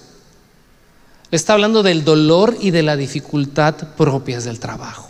[1.30, 5.07] le está hablando del dolor y de la dificultad propias del trabajo.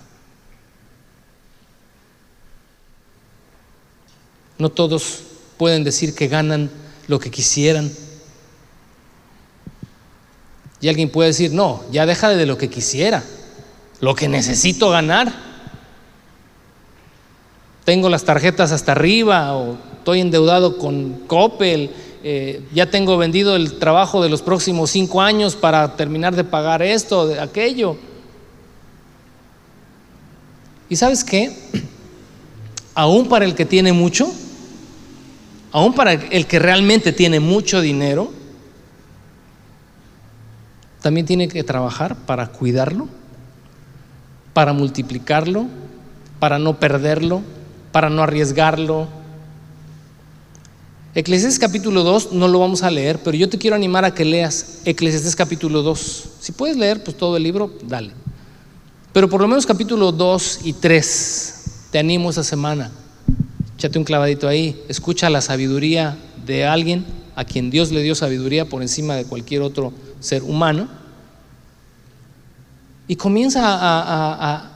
[4.58, 5.20] No todos
[5.58, 6.70] pueden decir que ganan
[7.08, 7.91] lo que quisieran.
[10.80, 13.24] Y alguien puede decir, no, ya deja de lo que quisiera,
[13.99, 15.47] lo que necesito ganar.
[17.84, 21.89] tengo las tarjetas hasta arriba o estoy endeudado con Coppel,
[22.24, 26.82] eh, ya tengo vendido el trabajo de los próximos cinco años para terminar de pagar
[26.82, 27.95] esto, de aquello.
[30.89, 31.55] ¿Y sabes qué?
[32.93, 34.30] Aún para el que tiene mucho,
[35.72, 38.32] aún para el que realmente tiene mucho dinero,
[41.01, 43.07] también tiene que trabajar para cuidarlo,
[44.53, 45.68] para multiplicarlo,
[46.39, 47.41] para no perderlo,
[47.91, 49.07] para no arriesgarlo.
[51.15, 54.26] Eclesiastes capítulo 2 no lo vamos a leer, pero yo te quiero animar a que
[54.26, 56.30] leas Eclesiastes capítulo 2.
[56.39, 58.11] Si puedes leer pues todo el libro, dale.
[59.13, 61.53] Pero por lo menos capítulo 2 y 3
[61.91, 62.91] te animo esa semana.
[63.78, 66.18] Échate un clavadito ahí, escucha la sabiduría
[66.48, 67.06] de alguien
[67.36, 70.88] a quien Dios le dio sabiduría por encima de cualquier otro ser humano.
[73.08, 74.72] Y comienza a,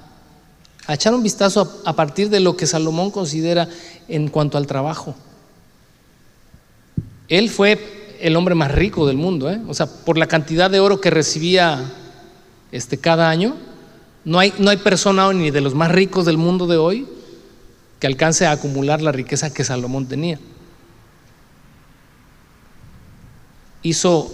[0.88, 3.68] echar un vistazo a, partir de lo que Salomón considera
[4.08, 5.16] en cuanto al trabajo.
[7.28, 9.60] Él fue el hombre más rico del mundo, ¿eh?
[9.68, 11.92] o sea, por la cantidad de oro que recibía
[12.72, 13.56] este, cada año,
[14.26, 17.08] no hay, no hay persona ni de los más ricos del mundo de hoy
[18.02, 20.40] que alcance a acumular la riqueza que Salomón tenía.
[23.84, 24.30] Hizo,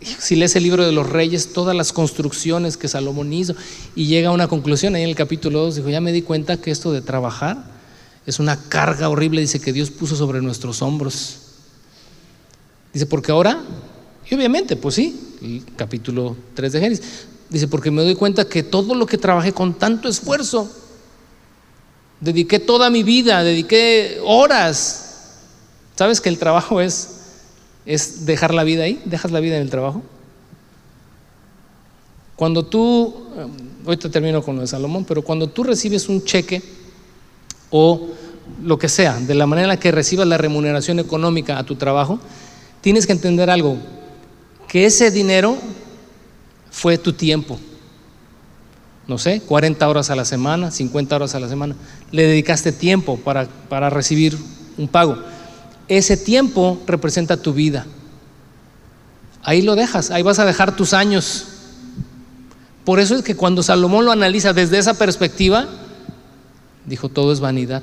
[0.00, 3.54] si lees el libro de los reyes, todas las construcciones que Salomón hizo
[3.94, 6.58] y llega a una conclusión ahí en el capítulo 2, dijo, ya me di cuenta
[6.58, 7.64] que esto de trabajar
[8.26, 11.38] es una carga horrible, dice que Dios puso sobre nuestros hombros.
[12.92, 13.62] Dice, porque ahora,
[14.28, 18.62] y obviamente, pues sí, el capítulo 3 de Génesis, Dice, porque me doy cuenta que
[18.62, 20.68] todo lo que trabajé con tanto esfuerzo,
[22.20, 25.02] dediqué toda mi vida, dediqué horas.
[25.94, 27.20] ¿Sabes que el trabajo es,
[27.84, 29.00] es dejar la vida ahí?
[29.04, 30.02] ¿Dejas la vida en el trabajo?
[32.36, 33.46] Cuando tú, eh,
[33.86, 36.62] ahorita termino con lo de Salomón, pero cuando tú recibes un cheque
[37.70, 38.08] o
[38.62, 41.76] lo que sea, de la manera en la que recibas la remuneración económica a tu
[41.76, 42.20] trabajo,
[42.82, 43.78] tienes que entender algo,
[44.68, 45.56] que ese dinero
[46.70, 47.58] fue tu tiempo.
[49.08, 51.76] No sé, 40 horas a la semana, 50 horas a la semana.
[52.10, 54.36] Le dedicaste tiempo para, para recibir
[54.76, 55.16] un pago.
[55.88, 57.86] Ese tiempo representa tu vida.
[59.42, 61.46] Ahí lo dejas, ahí vas a dejar tus años.
[62.84, 65.68] Por eso es que cuando Salomón lo analiza desde esa perspectiva,
[66.84, 67.82] dijo, todo es vanidad.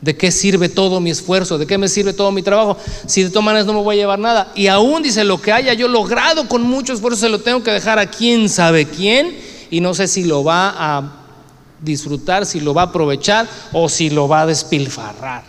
[0.00, 1.56] ¿De qué sirve todo mi esfuerzo?
[1.56, 2.76] ¿De qué me sirve todo mi trabajo?
[3.06, 4.52] Si de todas maneras no me voy a llevar nada.
[4.54, 7.70] Y aún dice, lo que haya yo logrado con mucho esfuerzo se lo tengo que
[7.70, 9.36] dejar a quién sabe quién.
[9.70, 11.12] Y no sé si lo va a
[11.80, 15.44] disfrutar, si lo va a aprovechar o si lo va a despilfarrar.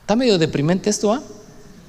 [0.00, 1.22] Está medio deprimente esto, ¿ah?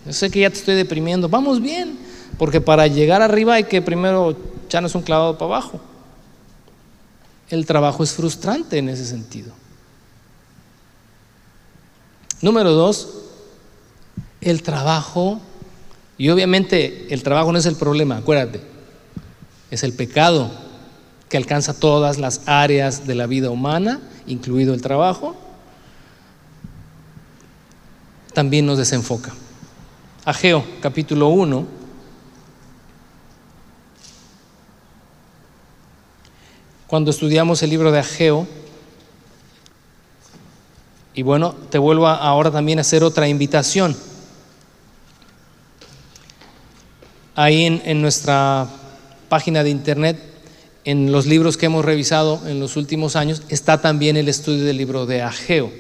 [0.05, 1.30] Yo sé que ya te estoy deprimiendo.
[1.30, 1.97] Vamos bien,
[2.38, 5.80] porque para llegar arriba hay que primero echarnos un clavado para abajo.
[7.49, 9.51] El trabajo es frustrante en ese sentido.
[12.41, 13.09] Número dos,
[14.41, 15.39] el trabajo,
[16.17, 18.61] y obviamente el trabajo no es el problema, acuérdate,
[19.72, 20.51] es el pecado
[21.30, 25.36] que alcanza todas las áreas de la vida humana, incluido el trabajo,
[28.34, 29.34] también nos desenfoca.
[30.24, 31.65] Ageo, capítulo 1.
[36.86, 38.47] Cuando estudiamos el libro de Ageo,
[41.18, 43.97] y bueno, te vuelvo ahora también a hacer otra invitación.
[47.34, 48.68] Ahí en, nuestra
[49.30, 50.17] página de internet,
[50.84, 54.78] en los libros que hemos revisado en los últimos años, está también el estudio del
[54.78, 55.71] libro de Ageo.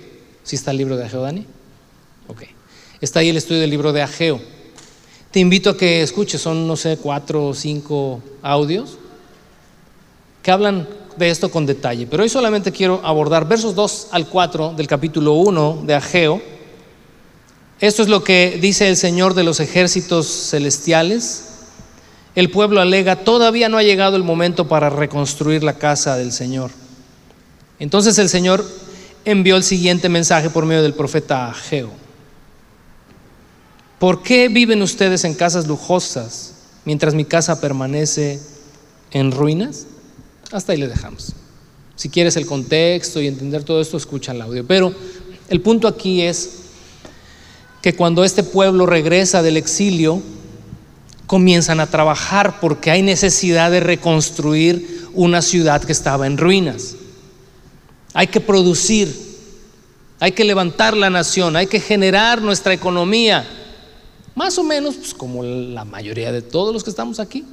[0.43, 1.45] ¿Sí está el libro de Ageo, Dani?
[2.27, 2.43] Ok.
[2.99, 4.41] Está ahí el estudio del libro de Ageo.
[5.31, 8.97] Te invito a que escuches, son, no sé, cuatro o cinco audios
[10.41, 10.87] que hablan
[11.17, 15.33] de esto con detalle, pero hoy solamente quiero abordar versos 2 al 4 del capítulo
[15.33, 16.41] 1 de Ageo.
[17.79, 21.56] Esto es lo que dice el Señor de los ejércitos celestiales.
[22.37, 26.69] El pueblo alega, todavía no ha llegado el momento para reconstruir la casa del Señor.
[27.79, 28.63] Entonces el Señor
[29.25, 31.89] envió el siguiente mensaje por medio del profeta Ageo.
[33.97, 36.53] ¿Por qué viven ustedes en casas lujosas
[36.85, 38.39] mientras mi casa permanece
[39.09, 39.87] en ruinas?
[40.51, 41.33] Hasta ahí le dejamos.
[41.95, 44.63] Si quieres el contexto y entender todo esto, escucha el audio.
[44.67, 44.93] Pero
[45.49, 46.51] el punto aquí es
[47.81, 50.21] que cuando este pueblo regresa del exilio,
[51.27, 56.95] comienzan a trabajar porque hay necesidad de reconstruir una ciudad que estaba en ruinas.
[58.13, 59.13] Hay que producir,
[60.19, 63.45] hay que levantar la nación, hay que generar nuestra economía,
[64.33, 67.45] más o menos pues, como la mayoría de todos los que estamos aquí.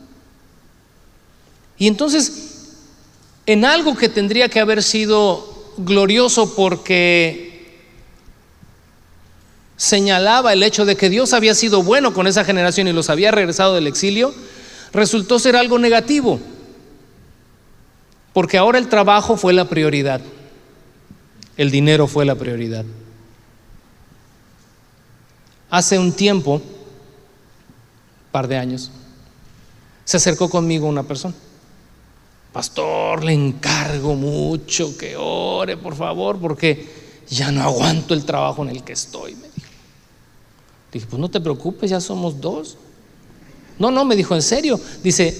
[1.76, 2.54] Y entonces
[3.46, 7.53] en algo que tendría que haber sido glorioso porque
[9.76, 13.30] señalaba el hecho de que Dios había sido bueno con esa generación y los había
[13.30, 14.34] regresado del exilio,
[14.92, 16.38] resultó ser algo negativo,
[18.32, 20.20] porque ahora el trabajo fue la prioridad,
[21.56, 22.84] el dinero fue la prioridad.
[25.70, 26.62] Hace un tiempo,
[28.30, 28.92] par de años,
[30.04, 31.34] se acercó conmigo una persona.
[32.52, 36.86] Pastor, le encargo mucho que ore, por favor, porque
[37.28, 39.34] ya no aguanto el trabajo en el que estoy,
[40.94, 42.76] Dije, pues no te preocupes, ya somos dos.
[43.80, 44.78] No, no, me dijo, en serio.
[45.02, 45.36] Dice,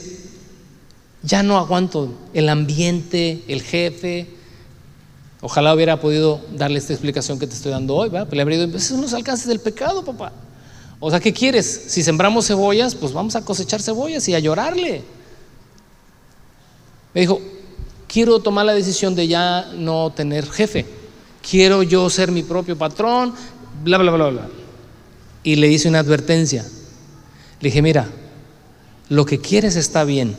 [1.23, 4.27] ya no aguanto el ambiente, el jefe.
[5.41, 8.27] Ojalá hubiera podido darle esta explicación que te estoy dando hoy, ¿verdad?
[8.29, 10.33] Pero le habría dicho, esos son los alcances del pecado, papá.
[10.99, 11.85] O sea, ¿qué quieres?
[11.87, 15.05] Si sembramos cebollas, pues vamos a cosechar cebollas y a llorarle.
[17.15, 17.41] Me dijo,
[18.09, 20.85] quiero tomar la decisión de ya no tener jefe.
[21.49, 23.35] Quiero yo ser mi propio patrón,
[23.85, 24.64] bla, bla, bla, bla.
[25.45, 26.65] Y le hice una advertencia.
[27.61, 28.09] Le dije, mira,
[29.09, 30.37] lo que quieres está bien.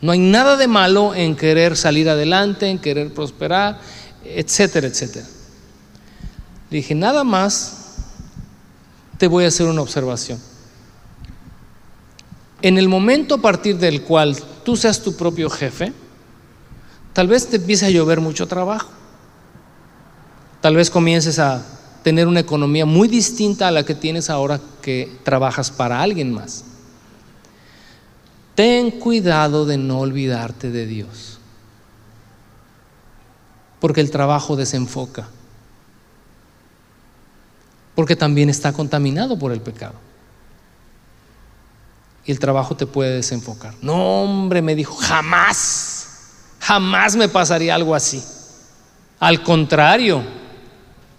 [0.00, 3.80] No hay nada de malo en querer salir adelante, en querer prosperar,
[4.24, 5.26] etcétera, etcétera.
[6.70, 7.96] Le dije, nada más
[9.18, 10.40] te voy a hacer una observación.
[12.62, 15.92] En el momento a partir del cual tú seas tu propio jefe,
[17.12, 18.90] tal vez te empiece a llover mucho trabajo.
[20.60, 21.64] Tal vez comiences a
[22.02, 26.64] tener una economía muy distinta a la que tienes ahora que trabajas para alguien más.
[28.54, 31.38] Ten cuidado de no olvidarte de Dios,
[33.80, 35.28] porque el trabajo desenfoca,
[37.94, 39.94] porque también está contaminado por el pecado
[42.24, 43.74] y el trabajo te puede desenfocar.
[43.82, 46.08] No, hombre, me dijo, jamás,
[46.60, 48.22] jamás me pasaría algo así.
[49.18, 50.22] Al contrario,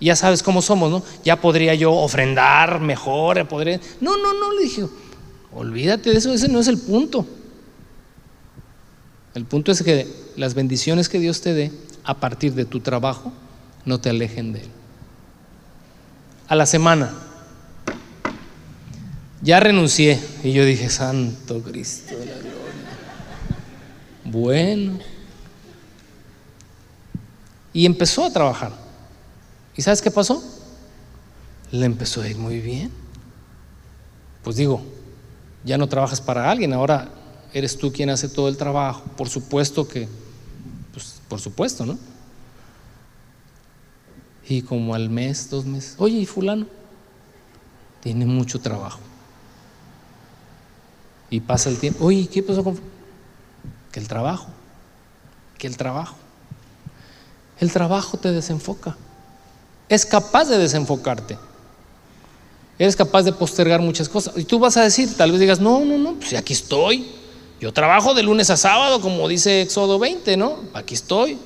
[0.04, 1.04] ya sabes cómo somos, ¿no?
[1.24, 3.80] Ya podría yo ofrendar mejor, podría...
[4.01, 4.86] No, no, no, le dije,
[5.54, 7.26] olvídate de eso, ese no es el punto.
[9.34, 11.72] El punto es que las bendiciones que Dios te dé
[12.04, 13.32] a partir de tu trabajo
[13.86, 14.70] no te alejen de Él.
[16.47, 17.14] A la semana,
[19.41, 20.20] ya renuncié.
[20.43, 22.54] Y yo dije, Santo Cristo de la gloria.
[24.24, 24.99] Bueno.
[27.74, 28.83] Y empezó a trabajar.
[29.76, 30.44] ¿Y sabes qué pasó?
[31.72, 32.92] Le empezó a ir muy bien.
[34.44, 34.82] Pues digo,
[35.64, 37.10] ya no trabajas para alguien, ahora
[37.54, 39.04] eres tú quien hace todo el trabajo.
[39.16, 40.08] Por supuesto que,
[40.92, 41.98] pues por supuesto, ¿no?
[44.48, 46.68] Y como al mes, dos meses, oye, ¿y fulano?
[48.02, 49.00] Tiene mucho trabajo.
[51.30, 52.06] Y pasa el tiempo.
[52.06, 52.80] Oye, ¿qué pasó con.?
[53.92, 54.48] Que el trabajo.
[55.58, 56.16] Que el trabajo.
[57.60, 58.98] El trabajo te desenfoca.
[59.94, 61.38] Es capaz de desenfocarte.
[62.80, 64.34] Eres capaz de postergar muchas cosas.
[64.36, 67.06] Y tú vas a decir, tal vez digas, no, no, no, pues aquí estoy.
[67.62, 70.62] Yo trabajo de lunes a sábado, como dice Éxodo 20, ¿no?
[70.74, 71.38] Aquí estoy.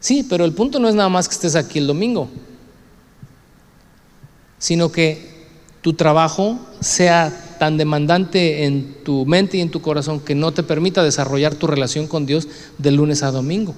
[0.00, 2.28] Sí, pero el punto no es nada más que estés aquí el domingo,
[4.58, 5.46] sino que
[5.80, 10.64] tu trabajo sea tan demandante en tu mente y en tu corazón que no te
[10.64, 12.48] permita desarrollar tu relación con Dios
[12.78, 13.76] de lunes a domingo.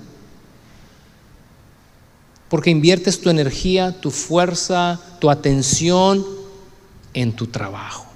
[2.55, 6.25] Porque inviertes tu energía, tu fuerza, tu atención
[7.13, 8.07] en tu trabajo.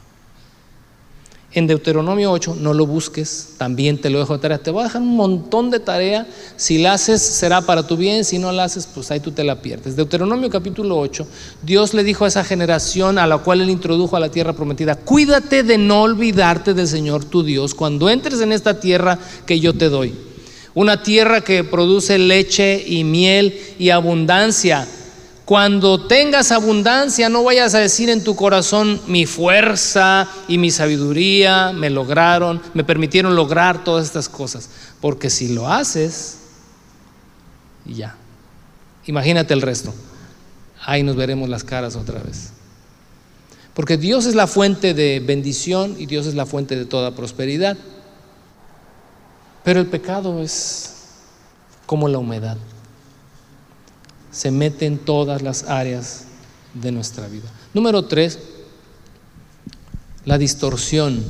[1.51, 4.59] En Deuteronomio 8, no lo busques, también te lo dejo de tarea.
[4.59, 6.25] Te voy a dejar un montón de tarea.
[6.55, 8.25] Si la haces, será para tu bien.
[8.25, 9.97] Si no la haces, pues ahí tú te la pierdes.
[9.97, 11.27] Deuteronomio capítulo 8,
[11.65, 14.95] Dios le dijo a esa generación a la cual él introdujo a la tierra prometida:
[14.95, 19.75] Cuídate de no olvidarte del Señor tu Dios cuando entres en esta tierra que yo
[19.75, 20.28] te doy.
[20.75, 24.87] Una tierra que produce leche y miel y abundancia
[25.49, 31.73] cuando tengas abundancia, no vayas a decir en tu corazón, mi fuerza y mi sabiduría
[31.73, 34.69] me lograron, me permitieron lograr todas estas cosas.
[35.01, 36.37] Porque si lo haces,
[37.87, 38.15] ya.
[39.07, 39.95] Imagínate el resto.
[40.85, 42.51] Ahí nos veremos las caras otra vez.
[43.73, 47.79] Porque Dios es la fuente de bendición y Dios es la fuente de toda prosperidad.
[49.65, 50.95] Pero el pecado es
[51.87, 52.57] como la humedad
[54.39, 56.27] se mete en todas las áreas
[56.73, 57.51] de nuestra vida.
[57.75, 58.39] Número tres,
[60.25, 61.25] la distorsión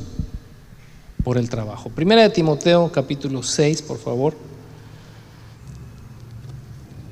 [1.23, 1.89] por el trabajo.
[1.89, 4.35] Primera de Timoteo capítulo 6, por favor.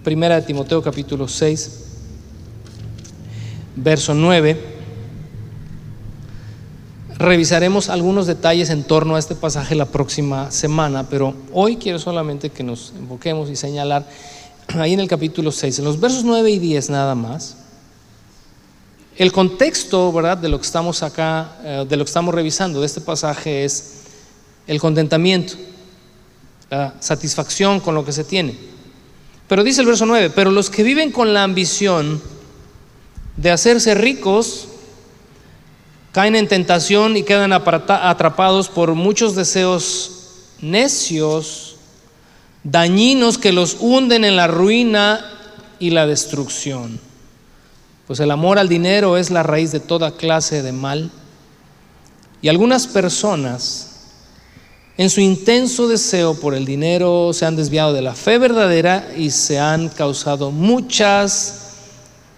[0.03, 1.83] Primera de Timoteo capítulo 6,
[3.75, 4.76] verso 9.
[7.17, 12.51] Revisaremos algunos detalles en torno a este pasaje la próxima semana, pero hoy quiero solamente
[12.51, 14.07] que nos enfoquemos y señalar
[14.67, 17.57] ahí en el capítulo 6, en los versos 9 y 10 nada más.
[19.15, 22.85] El contexto, ¿verdad?, de lo que estamos acá, eh, de lo que estamos revisando de
[22.85, 23.93] este pasaje es
[24.67, 25.55] el contentamiento,
[26.69, 28.55] la satisfacción con lo que se tiene.
[29.47, 32.21] Pero dice el verso 9, pero los que viven con la ambición
[33.37, 34.67] de hacerse ricos
[36.17, 41.75] caen en tentación y quedan atrapados por muchos deseos necios,
[42.63, 45.23] dañinos que los hunden en la ruina
[45.77, 46.99] y la destrucción.
[48.07, 51.11] Pues el amor al dinero es la raíz de toda clase de mal.
[52.41, 54.07] Y algunas personas,
[54.97, 59.29] en su intenso deseo por el dinero, se han desviado de la fe verdadera y
[59.29, 61.73] se han causado muchas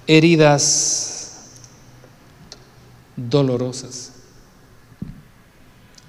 [0.06, 1.09] heridas
[3.28, 4.14] dolorosas.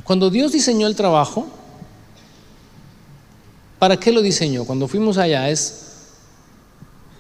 [0.05, 1.49] Cuando Dios diseñó el trabajo,
[3.79, 4.65] ¿para qué lo diseñó?
[4.65, 5.87] Cuando fuimos allá es,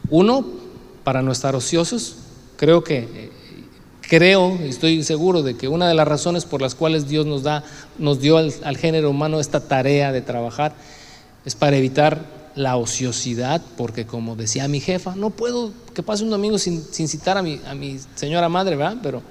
[0.09, 0.45] uno,
[1.05, 2.16] para no estar ociosos.
[2.57, 3.30] Creo que,
[4.01, 7.64] creo, estoy seguro de que una de las razones por las cuales Dios nos, da,
[7.99, 10.74] nos dio al, al género humano esta tarea de trabajar
[11.45, 16.30] es para evitar la ociosidad, porque como decía mi jefa, no puedo que pase un
[16.30, 18.99] domingo sin, sin citar a mi, a mi señora madre, ¿verdad?
[19.03, 19.22] Pero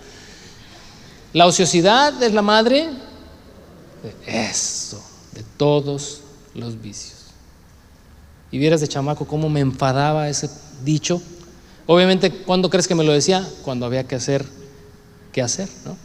[1.33, 2.89] la ociosidad es la madre
[4.03, 5.01] de eso,
[5.33, 6.21] de todos
[6.55, 7.25] los vicios.
[8.51, 10.49] Y vieras de chamaco cómo me enfadaba ese
[10.83, 11.21] dicho.
[11.85, 13.47] Obviamente, ¿cuándo crees que me lo decía?
[13.63, 14.45] Cuando había que hacer,
[15.31, 15.95] qué hacer, ¿no?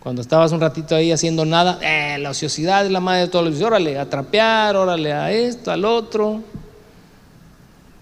[0.00, 3.44] Cuando estabas un ratito ahí haciendo nada, eh, la ociosidad es la madre de todos
[3.44, 3.66] los vicios.
[3.66, 6.42] Órale, a trapear, órale a esto, al otro.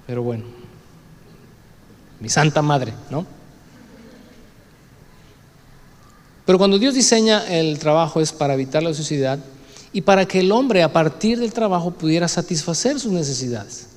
[0.06, 0.44] Pero bueno,
[2.20, 3.26] mi santa madre, ¿no?
[6.46, 9.38] Pero cuando Dios diseña el trabajo es para evitar la sociedad
[9.92, 13.88] y para que el hombre a partir del trabajo pudiera satisfacer sus necesidades.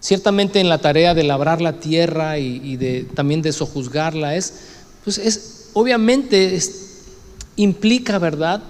[0.00, 4.52] Ciertamente en la tarea de labrar la tierra y, de, también de sojuzgarla es,
[5.04, 6.60] pues es, obviamente
[7.56, 8.62] implica, ¿verdad?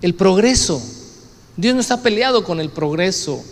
[0.00, 0.80] El progreso.
[1.56, 3.42] Dios no está peleado con el progreso.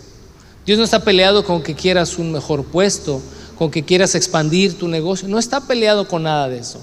[0.64, 3.20] Dios no está peleado con que quieras un mejor puesto,
[3.58, 5.28] con que quieras expandir tu negocio.
[5.28, 6.80] No está peleado con nada de eso.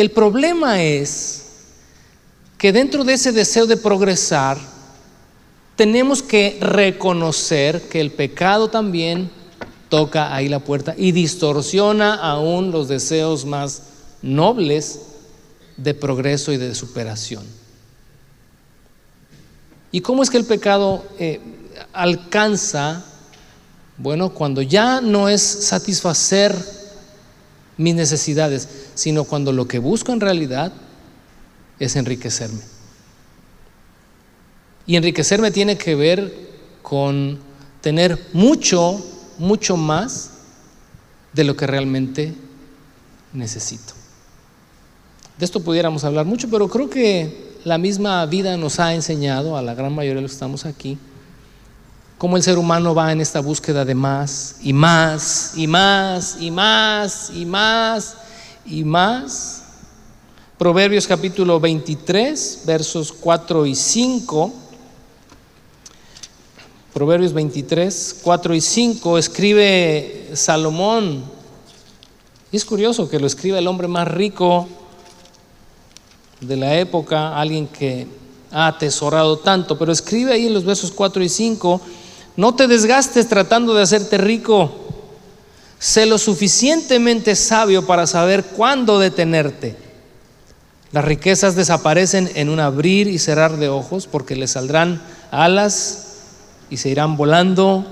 [0.00, 1.42] El problema es
[2.56, 4.56] que dentro de ese deseo de progresar,
[5.76, 9.30] tenemos que reconocer que el pecado también
[9.90, 13.82] toca ahí la puerta y distorsiona aún los deseos más
[14.22, 15.00] nobles
[15.76, 17.44] de progreso y de superación.
[19.92, 21.42] ¿Y cómo es que el pecado eh,
[21.92, 23.04] alcanza?
[23.98, 26.79] Bueno, cuando ya no es satisfacer
[27.80, 30.70] mis necesidades, sino cuando lo que busco en realidad
[31.78, 32.60] es enriquecerme.
[34.86, 36.50] Y enriquecerme tiene que ver
[36.82, 37.38] con
[37.80, 39.02] tener mucho,
[39.38, 40.30] mucho más
[41.32, 42.34] de lo que realmente
[43.32, 43.94] necesito.
[45.38, 49.62] De esto pudiéramos hablar mucho, pero creo que la misma vida nos ha enseñado a
[49.62, 50.98] la gran mayoría de los que estamos aquí
[52.20, 56.50] cómo el ser humano va en esta búsqueda de más y más y más y
[56.50, 58.14] más y más
[58.66, 59.62] y más.
[60.58, 64.52] Proverbios capítulo 23, versos 4 y 5.
[66.92, 71.24] Proverbios 23, 4 y 5 escribe Salomón.
[72.52, 74.68] Es curioso que lo escribe el hombre más rico
[76.38, 78.06] de la época, alguien que
[78.52, 81.80] ha atesorado tanto, pero escribe ahí en los versos 4 y 5
[82.40, 84.72] no te desgastes tratando de hacerte rico.
[85.78, 89.76] Sé lo suficientemente sabio para saber cuándo detenerte.
[90.90, 96.14] Las riquezas desaparecen en un abrir y cerrar de ojos porque le saldrán alas
[96.70, 97.84] y se irán volando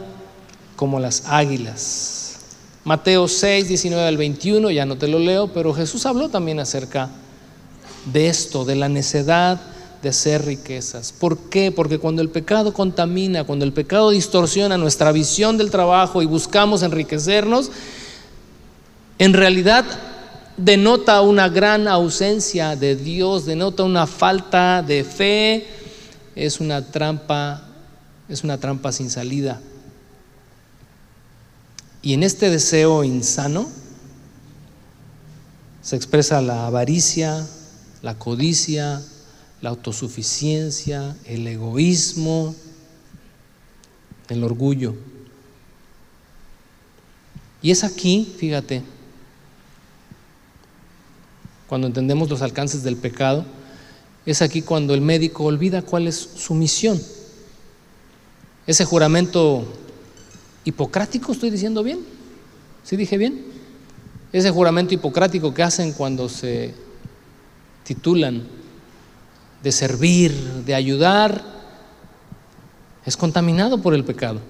[0.77, 2.37] como las águilas.
[2.85, 7.11] Mateo 6, 19 al 21, ya no te lo leo, pero Jesús habló también acerca
[8.11, 9.61] de esto, de la necedad
[10.03, 11.13] de hacer riquezas.
[11.13, 11.73] ¿Por qué?
[11.73, 16.83] Porque cuando el pecado contamina, cuando el pecado distorsiona nuestra visión del trabajo y buscamos
[16.83, 17.71] enriquecernos,
[19.19, 19.85] en realidad
[20.57, 25.67] denota una gran ausencia de Dios, denota una falta de fe,
[26.35, 27.63] es una trampa,
[28.29, 29.61] es una trampa sin salida.
[32.03, 33.69] Y en este deseo insano
[35.83, 37.45] se expresa la avaricia,
[38.03, 39.03] la codicia,
[39.61, 42.55] la autosuficiencia, el egoísmo,
[44.29, 44.95] el orgullo.
[47.61, 48.83] Y es aquí, fíjate,
[51.67, 53.45] cuando entendemos los alcances del pecado,
[54.25, 57.01] es aquí cuando el médico olvida cuál es su misión.
[58.67, 59.67] Ese juramento
[60.65, 62.01] hipocrático, ¿estoy diciendo bien?
[62.85, 63.47] ¿Sí dije bien?
[64.33, 66.75] Ese juramento hipocrático que hacen cuando se
[67.85, 68.58] titulan
[69.63, 70.33] de servir,
[70.65, 71.43] de ayudar,
[73.05, 74.41] es contaminado por el pecado.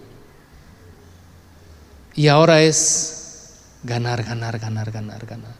[2.14, 5.54] Y ahora es ganar, ganar, ganar, ganar, ganar.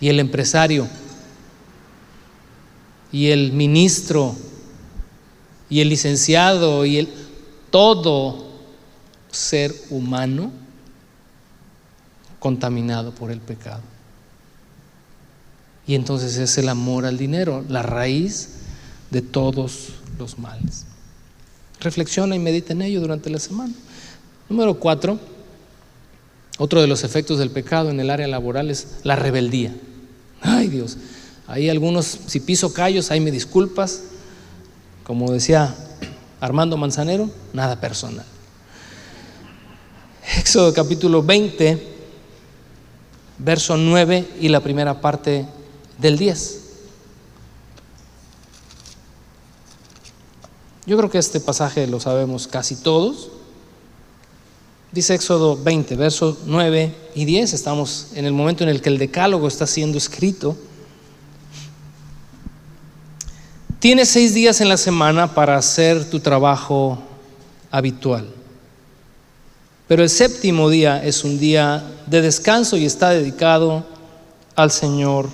[0.00, 0.86] Y el empresario
[3.10, 4.34] y el ministro
[5.68, 7.08] y el licenciado y el
[7.70, 8.50] todo
[9.30, 10.52] ser humano
[12.38, 13.91] contaminado por el pecado.
[15.86, 18.50] Y entonces es el amor al dinero, la raíz
[19.10, 20.86] de todos los males.
[21.80, 23.74] Reflexiona y medita en ello durante la semana.
[24.48, 25.18] Número cuatro,
[26.58, 29.74] otro de los efectos del pecado en el área laboral es la rebeldía.
[30.40, 30.98] Ay Dios,
[31.46, 34.02] hay algunos, si piso callos, ahí me disculpas.
[35.04, 35.74] Como decía
[36.40, 38.24] Armando Manzanero, nada personal.
[40.38, 41.82] Éxodo capítulo 20,
[43.38, 45.46] verso 9 y la primera parte
[46.02, 46.58] del 10.
[50.84, 53.30] Yo creo que este pasaje lo sabemos casi todos.
[54.90, 58.98] Dice Éxodo 20, versos 9 y 10, estamos en el momento en el que el
[58.98, 60.56] decálogo está siendo escrito.
[63.78, 66.98] Tienes seis días en la semana para hacer tu trabajo
[67.70, 68.28] habitual.
[69.88, 73.84] Pero el séptimo día es un día de descanso y está dedicado
[74.56, 75.28] al Señor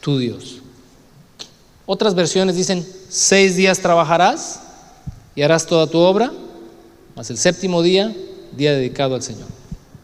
[0.00, 0.58] tu Dios.
[1.86, 4.60] Otras versiones dicen, seis días trabajarás
[5.34, 6.32] y harás toda tu obra,
[7.16, 8.14] más el séptimo día
[8.52, 9.46] día dedicado al Señor.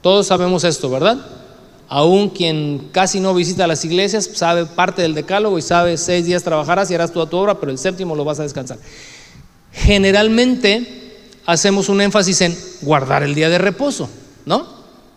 [0.00, 1.18] Todos sabemos esto, ¿verdad?
[1.88, 6.42] Aún quien casi no visita las iglesias sabe parte del decálogo y sabe seis días
[6.42, 8.78] trabajarás y harás toda tu obra, pero el séptimo lo vas a descansar.
[9.72, 11.14] Generalmente
[11.46, 14.08] hacemos un énfasis en guardar el día de reposo,
[14.46, 14.73] ¿no?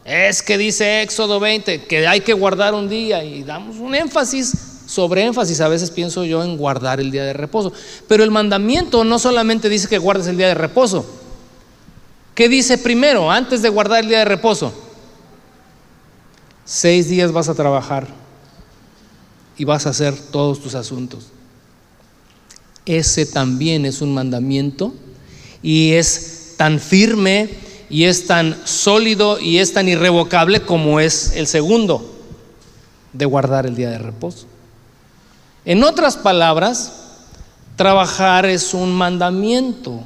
[0.07, 4.53] Es que dice Éxodo 20 que hay que guardar un día y damos un énfasis
[4.87, 5.59] sobre énfasis.
[5.59, 7.73] A veces pienso yo en guardar el día de reposo.
[8.07, 11.05] Pero el mandamiento no solamente dice que guardes el día de reposo,
[12.37, 14.71] ¿Qué dice primero antes de guardar el día de reposo?
[16.65, 18.07] Seis días vas a trabajar
[19.57, 21.29] y vas a hacer todos tus asuntos.
[22.85, 24.93] Ese también es un mandamiento
[25.63, 27.49] y es tan firme
[27.89, 32.13] y es tan sólido y es tan irrevocable como es el segundo
[33.13, 34.45] de guardar el día de reposo.
[35.65, 36.93] En otras palabras,
[37.75, 40.01] trabajar es un mandamiento.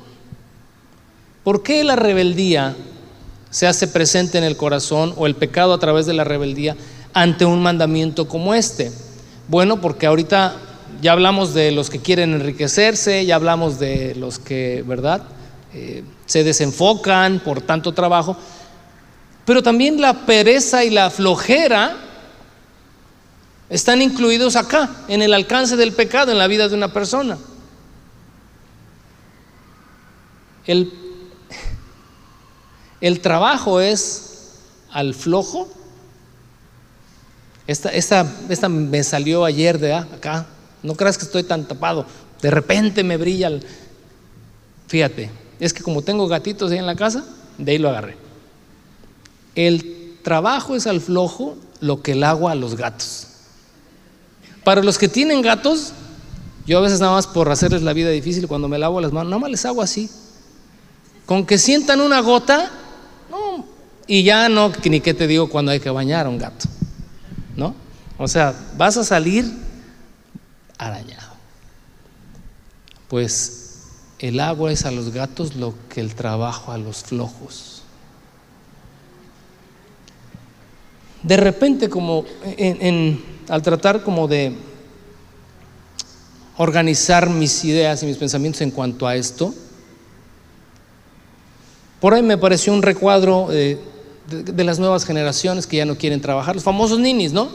[1.43, 2.75] ¿Por qué la rebeldía
[3.49, 6.75] se hace presente en el corazón o el pecado a través de la rebeldía
[7.13, 8.91] ante un mandamiento como este?
[9.47, 10.55] Bueno, porque ahorita
[11.01, 15.23] ya hablamos de los que quieren enriquecerse, ya hablamos de los que, ¿verdad?
[15.73, 18.35] Eh, se desenfocan por tanto trabajo,
[19.45, 21.97] pero también la pereza y la flojera
[23.69, 27.37] están incluidos acá, en el alcance del pecado en la vida de una persona.
[30.67, 30.91] El
[33.01, 34.59] el trabajo es
[34.91, 35.67] al flojo.
[37.65, 40.45] Esta, esta, me salió ayer de acá.
[40.83, 42.05] No creas que estoy tan tapado.
[42.41, 43.47] De repente me brilla.
[43.47, 43.65] El...
[44.87, 45.31] Fíjate,
[45.61, 47.23] es que como tengo gatitos ahí en la casa,
[47.59, 48.17] de ahí lo agarré.
[49.53, 53.27] El trabajo es al flojo lo que el agua a los gatos.
[54.63, 55.93] Para los que tienen gatos,
[56.65, 59.29] yo a veces nada más por hacerles la vida difícil cuando me lavo las manos,
[59.29, 60.09] nada más les hago así.
[61.27, 62.71] Con que sientan una gota,
[64.07, 66.67] y ya no, ni qué te digo cuando hay que bañar a un gato,
[67.55, 67.75] ¿no?
[68.17, 69.45] O sea, vas a salir
[70.79, 71.33] arañado.
[73.07, 73.60] Pues
[74.21, 77.81] el agua es a los gatos lo que el trabajo a los flojos.
[81.23, 82.25] De repente, como
[83.49, 84.55] al tratar como de
[86.57, 89.55] organizar mis ideas y mis pensamientos en cuanto a esto,
[91.99, 93.79] por ahí me pareció un recuadro eh,
[94.29, 97.49] de, las nuevas generaciones que ya no quieren trabajar, los famosos ninis, ¿no?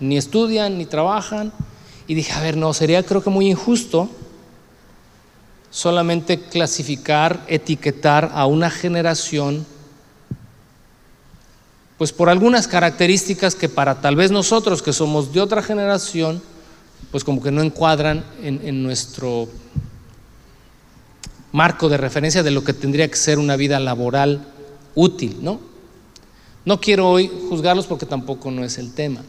[0.00, 1.52] Ni estudian, ni trabajan.
[2.08, 4.08] Y dije, a ver, no, sería creo que muy injusto
[5.72, 9.66] solamente clasificar, etiquetar a una generación,
[11.96, 16.42] pues por algunas características que para tal vez nosotros que somos de otra generación,
[17.10, 19.48] pues como que no encuadran en, en nuestro
[21.52, 24.46] marco de referencia de lo que tendría que ser una vida laboral
[24.94, 25.58] útil, ¿no?
[26.66, 29.22] No quiero hoy juzgarlos porque tampoco no es el tema.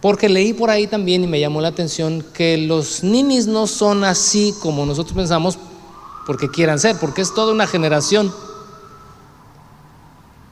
[0.00, 4.04] Porque leí por ahí también y me llamó la atención que los ninis no son
[4.04, 5.58] así como nosotros pensamos
[6.26, 8.32] porque quieran ser, porque es toda una generación.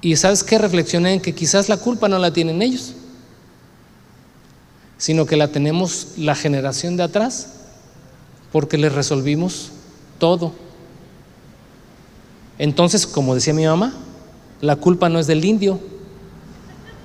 [0.01, 2.95] Y sabes qué reflexioné en que quizás la culpa no la tienen ellos,
[4.99, 7.49] sino que la tenemos la generación de atrás,
[8.53, 9.71] porque les resolvimos
[10.19, 10.53] todo.
[12.59, 13.95] Entonces, como decía mi mamá,
[14.61, 15.81] la culpa no es del indio,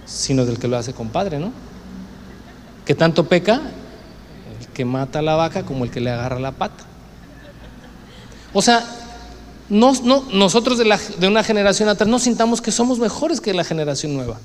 [0.05, 1.51] sino del que lo hace compadre, ¿no?
[2.89, 3.61] Que tanto peca
[4.59, 6.85] el que mata a la vaca como el que le agarra la pata.
[8.51, 8.83] O sea,
[9.69, 9.93] no,
[10.33, 14.39] nosotros de, de una generación atrás no sintamos que somos mejores que la generación nueva.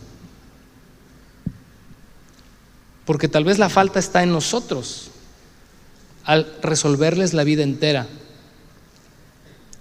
[3.07, 5.11] Porque tal vez la falta está en nosotros
[6.24, 8.07] al resolverles la vida entera.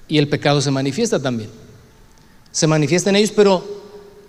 [0.07, 1.49] Y el pecado se manifiesta también.
[2.53, 3.61] Se manifiesta en ellos, pero,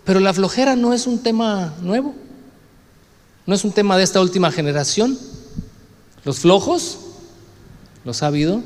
[0.03, 2.17] pero la flojera no es un tema nuevo.
[3.47, 5.19] No es un tema de esta última generación.
[6.25, 6.99] Los flojos
[8.05, 8.63] los ha habido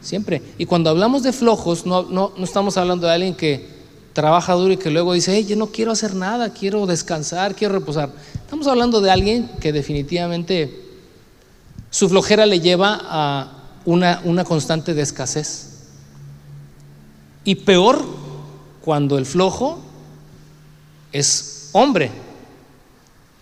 [0.00, 0.42] siempre.
[0.58, 3.76] Y cuando hablamos de flojos, no, no, no estamos hablando de alguien que
[4.12, 7.74] trabaja duro y que luego dice, hey, yo no quiero hacer nada, quiero descansar, quiero
[7.74, 8.12] reposar.
[8.34, 10.84] Estamos hablando de alguien que definitivamente
[11.90, 13.52] su flojera le lleva a
[13.84, 15.88] una, una constante de escasez.
[17.44, 18.04] Y peor
[18.80, 19.80] cuando el flojo
[21.12, 22.10] es hombre.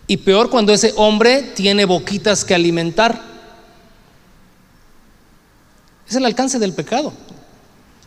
[0.07, 3.21] Y peor cuando ese hombre tiene boquitas que alimentar.
[6.07, 7.11] Es el alcance del pecado.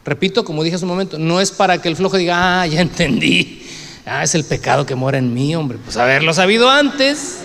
[0.04, 2.80] Repito, como dije hace un momento, no es para que el flojo diga, ah, ya
[2.80, 3.62] entendí.
[4.06, 5.78] Ah, es el pecado que mora en mí, hombre.
[5.84, 7.40] Pues haberlo sabido antes.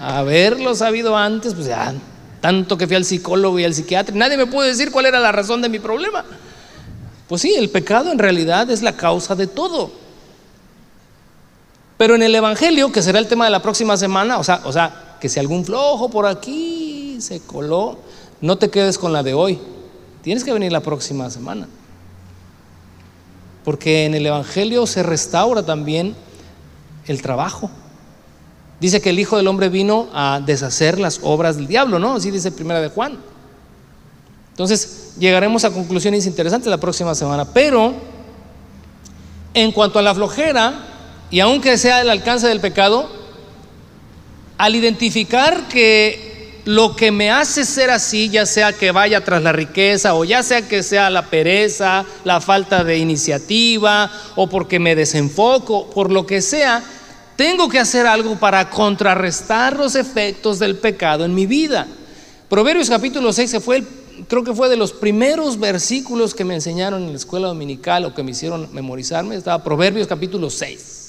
[0.00, 1.94] Haberlo sabido antes, pues ya,
[2.40, 5.30] tanto que fui al psicólogo y al psiquiatra, nadie me puede decir cuál era la
[5.30, 6.24] razón de mi problema.
[7.28, 9.92] Pues sí, el pecado en realidad es la causa de todo.
[12.00, 14.72] Pero en el Evangelio, que será el tema de la próxima semana, o sea, o
[14.72, 17.98] sea, que si algún flojo por aquí se coló,
[18.40, 19.58] no te quedes con la de hoy.
[20.22, 21.68] Tienes que venir la próxima semana.
[23.66, 26.16] Porque en el Evangelio se restaura también
[27.04, 27.70] el trabajo.
[28.80, 32.14] Dice que el Hijo del Hombre vino a deshacer las obras del diablo, ¿no?
[32.14, 33.18] Así dice Primera de Juan.
[34.52, 37.44] Entonces, llegaremos a conclusiones interesantes la próxima semana.
[37.44, 37.92] Pero,
[39.52, 40.86] en cuanto a la flojera,
[41.30, 43.08] y aunque sea el alcance del pecado,
[44.58, 49.52] al identificar que lo que me hace ser así, ya sea que vaya tras la
[49.52, 54.94] riqueza, o ya sea que sea la pereza, la falta de iniciativa, o porque me
[54.94, 56.82] desenfoco, por lo que sea,
[57.36, 61.86] tengo que hacer algo para contrarrestar los efectos del pecado en mi vida.
[62.48, 63.82] Proverbios capítulo 6 fue
[64.28, 68.14] creo que fue de los primeros versículos que me enseñaron en la escuela dominical o
[68.14, 69.36] que me hicieron memorizarme.
[69.36, 70.99] Estaba Proverbios capítulo 6.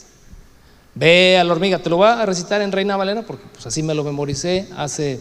[0.94, 3.82] Ve a la hormiga, te lo voy a recitar en Reina Valera porque pues así
[3.82, 5.20] me lo memoricé hace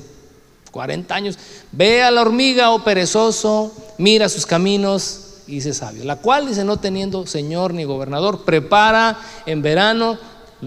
[0.72, 1.38] 40 años.
[1.70, 6.04] Ve a la hormiga, oh perezoso, mira sus caminos y dice sabio.
[6.04, 10.18] La cual dice no teniendo señor ni gobernador, prepara en verano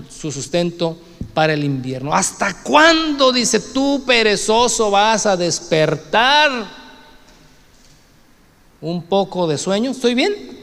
[0.10, 0.98] su sustento
[1.34, 2.14] para el invierno.
[2.14, 6.84] ¿Hasta cuándo, dice tú, perezoso, vas a despertar?
[8.82, 10.63] Un poco de sueño, ¿estoy bien?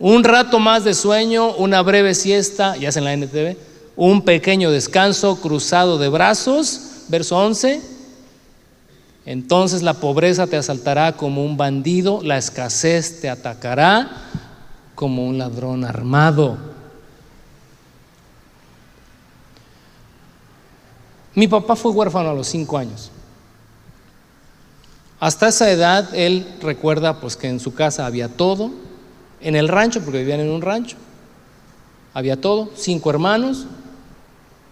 [0.00, 3.54] Un rato más de sueño, una breve siesta, ya es en la NTV,
[3.96, 7.82] un pequeño descanso cruzado de brazos, verso 11.
[9.26, 14.10] Entonces la pobreza te asaltará como un bandido, la escasez te atacará
[14.94, 16.56] como un ladrón armado.
[21.34, 23.10] Mi papá fue huérfano a los cinco años.
[25.20, 28.70] Hasta esa edad él recuerda pues que en su casa había todo,
[29.40, 30.96] en el rancho, porque vivían en un rancho,
[32.14, 33.66] había todo, cinco hermanos,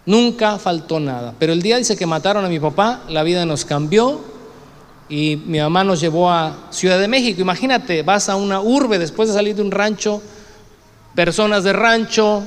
[0.06, 1.34] nunca faltó nada.
[1.38, 4.20] Pero el día dice que mataron a mi papá, la vida nos cambió,
[5.08, 7.40] y mi mamá nos llevó a Ciudad de México.
[7.40, 10.20] Imagínate, vas a una urbe después de salir de un rancho,
[11.14, 12.42] personas de rancho,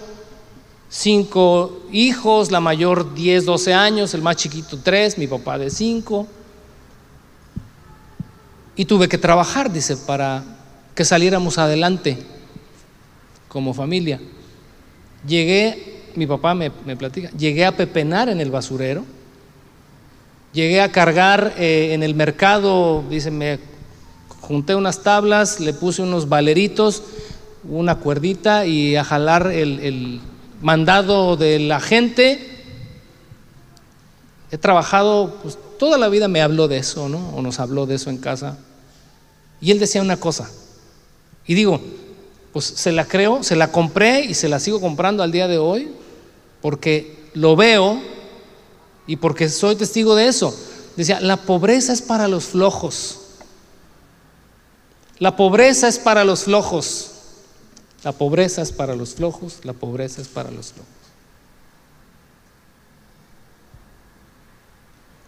[0.89, 6.27] cinco hijos, la mayor 10, 12 años, el más chiquito 3, mi papá de 5.
[8.75, 10.43] Y tuve que trabajar, dice, para
[10.95, 12.17] que saliéramos adelante
[13.47, 14.19] como familia.
[15.27, 19.05] Llegué, mi papá me, platica, llegué a pepenar en el basurero
[20.53, 23.57] Llegué a cargar eh, en el mercado, dice, me
[24.41, 27.03] junté unas tablas, le puse unos valeritos,
[27.63, 30.19] una cuerdita y a jalar el,
[30.61, 32.49] mandado de la gente.
[34.51, 37.29] He trabajado, pues toda la vida me habló de eso, ¿no?
[37.29, 38.57] O nos habló de eso en casa.
[39.61, 40.51] Y él decía una cosa.
[41.45, 41.81] Y digo,
[42.53, 45.57] pues se la creo, se la compré y se la sigo comprando al día de
[45.57, 45.91] hoy.
[46.61, 47.99] porque lo veo
[49.07, 50.55] y porque soy testigo de eso.
[50.95, 53.19] Decía, la pobreza es para los flojos.
[55.17, 57.11] La pobreza es para los flojos.
[58.03, 59.59] La pobreza es para los flojos.
[59.63, 60.91] La pobreza es para los flojos.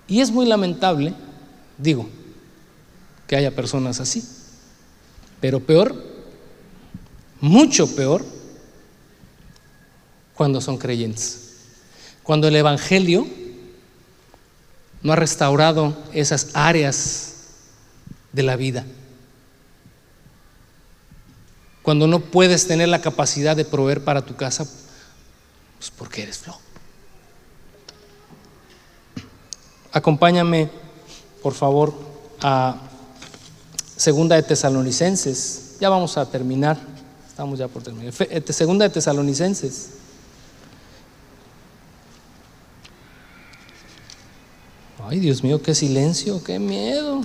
[0.07, 1.14] Y es muy lamentable,
[1.78, 2.07] digo,
[3.28, 4.24] que haya personas así.
[5.43, 5.93] Pero peor,
[7.41, 8.23] mucho peor,
[10.35, 11.57] cuando son creyentes.
[12.23, 13.27] Cuando el Evangelio
[15.01, 17.33] no ha restaurado esas áreas
[18.31, 18.85] de la vida.
[21.81, 26.61] Cuando no puedes tener la capacidad de proveer para tu casa, pues porque eres flojo.
[29.91, 30.69] Acompáñame,
[31.41, 31.93] por favor,
[32.41, 32.77] a
[33.95, 35.77] Segunda de Tesalonicenses.
[35.79, 36.77] Ya vamos a terminar.
[37.27, 38.13] Estamos ya por terminar.
[38.49, 39.89] Segunda de Tesalonicenses.
[45.05, 47.21] Ay, Dios mío, qué silencio, qué miedo.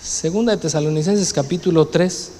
[0.00, 2.32] Segunda de Tesalonicenses capítulo 3.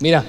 [0.00, 0.24] Mira,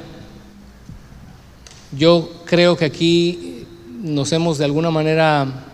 [1.91, 3.67] yo creo que aquí
[4.01, 5.66] nos hemos de alguna manera eh,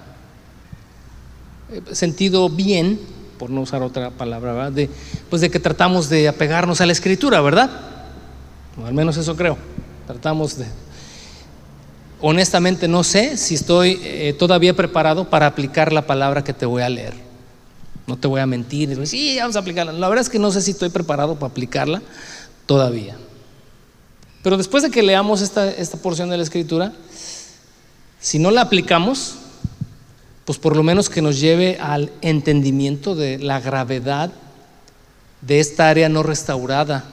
[1.92, 3.00] sentido bien,
[3.38, 4.72] por no usar otra palabra, ¿verdad?
[4.72, 4.90] De,
[5.30, 7.70] pues de que tratamos de apegarnos a la escritura, ¿verdad?
[8.86, 9.58] Al menos eso creo.
[10.08, 10.66] Tratamos de,
[12.22, 16.82] honestamente no sé si estoy eh, todavía preparado para aplicar la palabra que te voy
[16.82, 17.14] a leer.
[18.08, 19.92] No te voy a mentir, sí, vamos a aplicarla.
[19.92, 22.02] La verdad es que no sé si estoy preparado para aplicarla
[22.66, 23.18] todavía.
[24.42, 26.94] Pero después de que leamos esta, esta porción de la escritura,
[28.20, 29.36] si no la aplicamos,
[30.46, 34.32] pues por lo menos que nos lleve al entendimiento de la gravedad
[35.42, 37.06] de esta área no restaurada,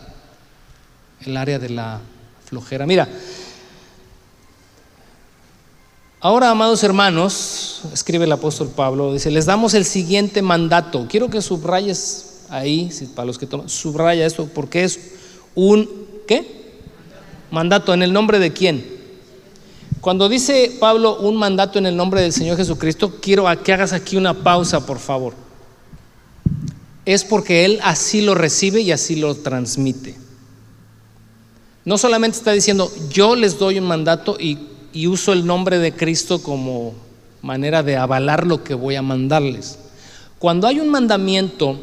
[1.24, 2.00] el área de la
[2.44, 2.86] flojera.
[2.86, 3.08] Mira,
[6.22, 11.06] Ahora, amados hermanos, escribe el apóstol Pablo, dice, les damos el siguiente mandato.
[11.08, 15.00] Quiero que subrayes ahí, para los que toman, subraya esto, porque es
[15.54, 15.88] un,
[16.28, 16.74] ¿qué?
[17.50, 17.94] Mandato.
[17.94, 18.99] ¿En el nombre de quién?
[20.00, 24.16] Cuando dice Pablo un mandato en el nombre del Señor Jesucristo, quiero que hagas aquí
[24.16, 25.34] una pausa, por favor.
[27.04, 30.16] Es porque Él así lo recibe y así lo transmite.
[31.84, 35.92] No solamente está diciendo, yo les doy un mandato y y uso el nombre de
[35.92, 36.94] Cristo como
[37.42, 39.78] manera de avalar lo que voy a mandarles.
[40.38, 41.78] Cuando hay un mandamiento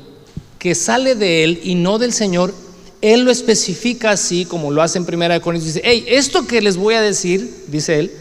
[0.59, 2.53] que sale de Él y no del Señor,
[3.01, 5.75] Él lo especifica así, como lo hace en Primera de Corintios.
[5.75, 8.11] Dice, hey, esto que les voy a decir, dice Él,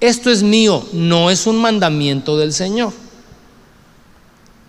[0.00, 2.92] esto es mío, no es un mandamiento del Señor.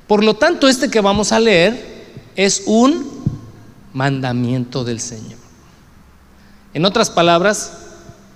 [0.08, 1.94] Por lo tanto, este que vamos a leer
[2.36, 3.24] es un
[3.94, 5.40] mandamiento del Señor.
[6.74, 7.74] En otras palabras,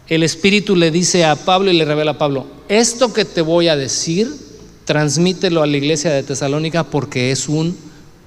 [0.08, 3.68] el Espíritu le dice a Pablo y le revela a Pablo, esto que te voy
[3.68, 4.34] a decir,
[4.86, 7.78] transmítelo a la iglesia de Tesalónica porque es un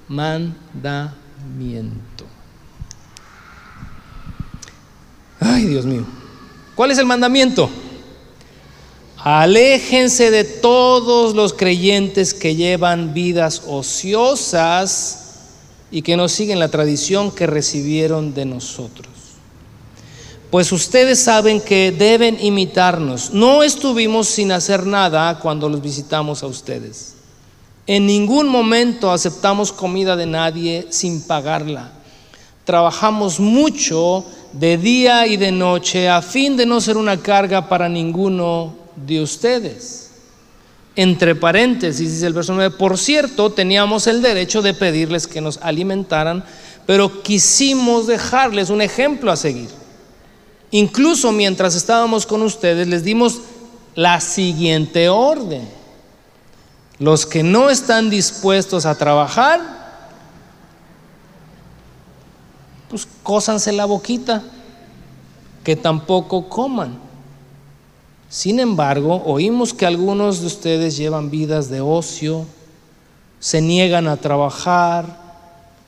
[0.08, 2.09] mandamiento.
[5.66, 6.04] Dios mío.
[6.74, 7.70] ¿Cuál es el mandamiento?
[9.18, 15.16] Aléjense de todos los creyentes que llevan vidas ociosas
[15.90, 19.10] y que no siguen la tradición que recibieron de nosotros
[20.50, 23.30] pues ustedes saben que deben imitarnos.
[23.32, 27.14] No estuvimos sin hacer nada cuando los visitamos a ustedes.
[27.86, 31.92] En ningún momento aceptamos comida de nadie sin pagarla.
[32.64, 37.88] Trabajamos mucho de día y de noche a fin de no ser una carga para
[37.88, 40.10] ninguno de ustedes.
[40.96, 45.58] Entre paréntesis, dice el verso 9, por cierto, teníamos el derecho de pedirles que nos
[45.58, 46.44] alimentaran,
[46.84, 49.70] pero quisimos dejarles un ejemplo a seguir.
[50.72, 53.40] Incluso mientras estábamos con ustedes les dimos
[53.94, 55.68] la siguiente orden.
[56.98, 59.60] Los que no están dispuestos a trabajar,
[62.90, 64.42] pues cósanse la boquita,
[65.62, 66.98] que tampoco coman.
[68.28, 72.44] Sin embargo, oímos que algunos de ustedes llevan vidas de ocio,
[73.38, 75.06] se niegan a trabajar,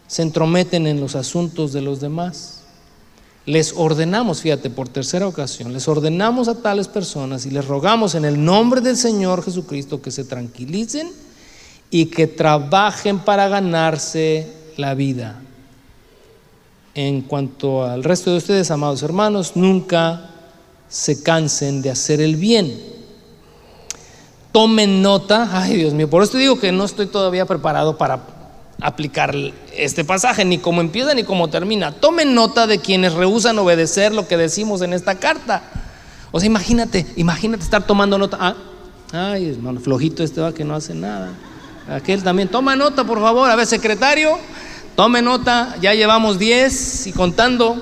[0.07, 2.61] se entrometen en los asuntos de los demás
[3.45, 8.25] les ordenamos, fíjate, por tercera ocasión, les ordenamos a tales personas y les rogamos en
[8.25, 11.11] el nombre del Señor Jesucristo que se tranquilicen
[11.91, 15.43] y que trabajen para ganarse la vida.
[16.95, 20.29] En cuanto al resto de ustedes, amados hermanos, nunca
[20.89, 22.79] se cansen de hacer el bien.
[24.53, 28.21] Tomen nota, ay Dios mío, por esto digo que no estoy todavía preparado para
[28.83, 29.35] aplicar
[29.75, 31.93] este pasaje, ni cómo empieza ni cómo termina.
[31.93, 35.63] Tomen nota de quienes rehusan obedecer lo que decimos en esta carta.
[36.31, 38.37] O sea, imagínate, imagínate estar tomando nota.
[38.39, 38.55] Ah,
[39.13, 41.31] ay, hermano, flojito este va que no hace nada.
[41.89, 43.49] Aquel también, toma nota, por favor.
[43.49, 44.39] A ver, secretario,
[44.97, 45.77] tome nota.
[45.81, 47.81] Ya llevamos 10 y contando.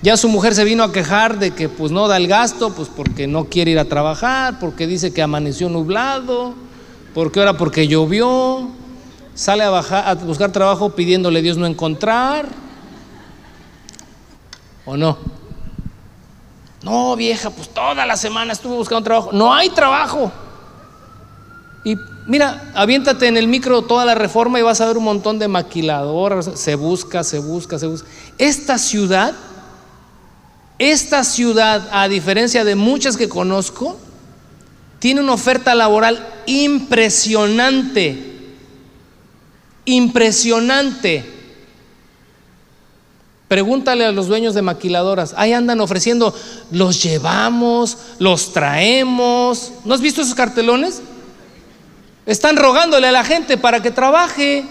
[0.00, 2.88] Ya su mujer se vino a quejar de que pues no da el gasto, pues
[2.88, 6.54] porque no quiere ir a trabajar, porque dice que amaneció nublado,
[7.14, 8.68] porque ahora porque llovió,
[9.34, 12.46] sale a, buscar trabajo pidiéndole a Dios no encontrar.
[14.84, 15.18] ¿O no?
[16.82, 19.30] No, vieja, pues toda la semana estuve buscando trabajo.
[19.32, 20.30] No hay trabajo.
[21.84, 21.96] Y
[22.28, 25.48] mira, aviéntate en el micro toda la reforma y vas a ver un montón de
[25.48, 26.48] maquiladoras.
[26.54, 28.06] Se busca, se busca, se busca.
[28.38, 29.34] Esta ciudad
[30.78, 33.98] esta ciudad, a diferencia de muchas que conozco,
[35.00, 38.36] tiene una oferta laboral impresionante.
[39.84, 41.34] Impresionante.
[43.48, 45.34] Pregúntale a los dueños de maquiladoras.
[45.36, 46.32] Ahí andan ofreciendo,
[46.70, 49.72] los llevamos, los traemos.
[49.84, 51.02] ¿No has visto esos cartelones?
[52.28, 54.62] Están rogándole a la gente para que trabaje.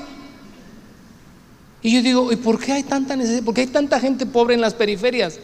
[1.81, 3.43] Y yo digo, ¿y por qué hay tanta necesidad?
[3.43, 5.39] ¿Por qué hay tanta gente pobre en las periferias?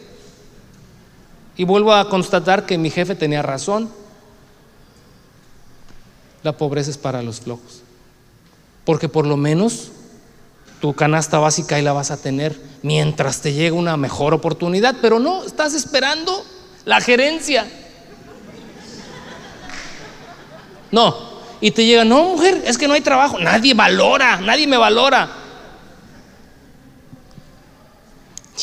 [1.56, 3.90] Y vuelvo a constatar que mi jefe tenía razón.
[6.44, 7.82] La pobreza es para los flojos.
[8.84, 9.90] Porque por lo menos
[10.80, 14.94] tu canasta básica ahí la vas a tener mientras te llega una mejor oportunidad.
[15.02, 16.44] Pero no, estás esperando
[16.84, 17.66] la gerencia.
[20.92, 23.38] No, y te llega, no, mujer, es que no hay trabajo.
[23.38, 25.30] Nadie valora, nadie me valora.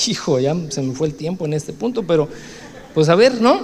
[0.08, 2.30] Hijo, ya se me fue el tiempo en este punto, pero
[2.94, 3.62] pues a ver, ¿no?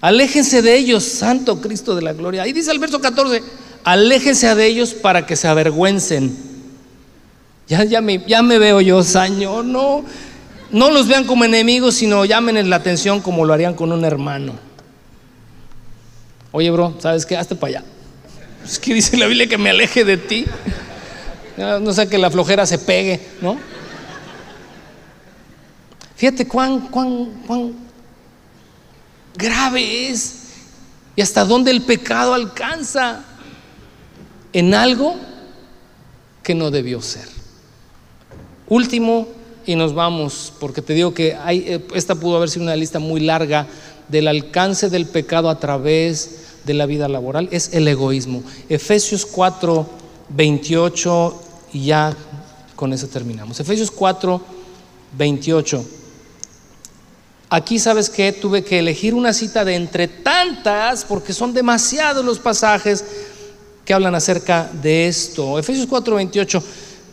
[0.00, 2.42] Aléjense de ellos, Santo Cristo de la Gloria.
[2.42, 3.42] Ahí dice el verso 14,
[3.84, 6.36] aléjense de ellos para que se avergüencen.
[7.68, 10.04] Ya, ya, me, ya me veo yo, Señor, no,
[10.72, 14.71] no los vean como enemigos, sino llamen la atención como lo harían con un hermano.
[16.52, 17.36] Oye, bro, ¿sabes qué?
[17.36, 17.84] Hazte para allá.
[18.64, 20.44] Es que dice la Biblia que me aleje de ti.
[21.56, 23.58] No sé que la flojera se pegue, ¿no?
[26.16, 27.72] Fíjate cuán, cuán, cuán
[29.34, 30.42] grave es
[31.16, 33.24] y hasta dónde el pecado alcanza
[34.52, 35.16] en algo
[36.42, 37.28] que no debió ser.
[38.68, 39.28] Último,
[39.66, 42.98] y nos vamos, porque te digo que hay, eh, esta pudo haber sido una lista
[42.98, 43.66] muy larga
[44.08, 48.42] del alcance del pecado a través de la vida laboral, es el egoísmo.
[48.68, 49.86] Efesios 4,
[50.30, 51.42] 28,
[51.72, 52.16] y ya
[52.76, 53.58] con eso terminamos.
[53.60, 54.40] Efesios 4,
[55.18, 55.84] 28.
[57.50, 62.38] Aquí sabes que tuve que elegir una cita de entre tantas, porque son demasiados los
[62.38, 63.04] pasajes
[63.84, 65.58] que hablan acerca de esto.
[65.58, 66.62] Efesios 4:28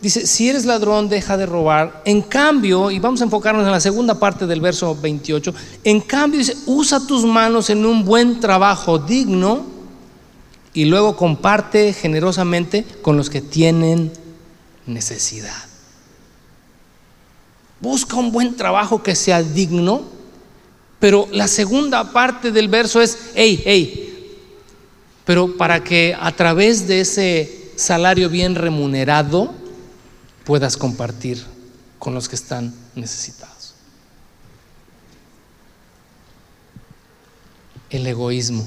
[0.02, 2.02] dice, si eres ladrón, deja de robar.
[2.06, 6.40] En cambio, y vamos a enfocarnos en la segunda parte del verso 28, en cambio
[6.40, 9.66] dice, usa tus manos en un buen trabajo digno
[10.74, 14.12] y luego comparte generosamente con los que tienen
[14.86, 15.64] necesidad.
[17.82, 20.20] Busca un buen trabajo que sea digno
[21.00, 24.36] pero la segunda parte del verso es, hey, hey,
[25.26, 29.54] pero para que a través de ese salario bien remunerado
[30.50, 31.46] puedas compartir
[32.00, 33.76] con los que están necesitados.
[37.92, 38.66] El egoísmo.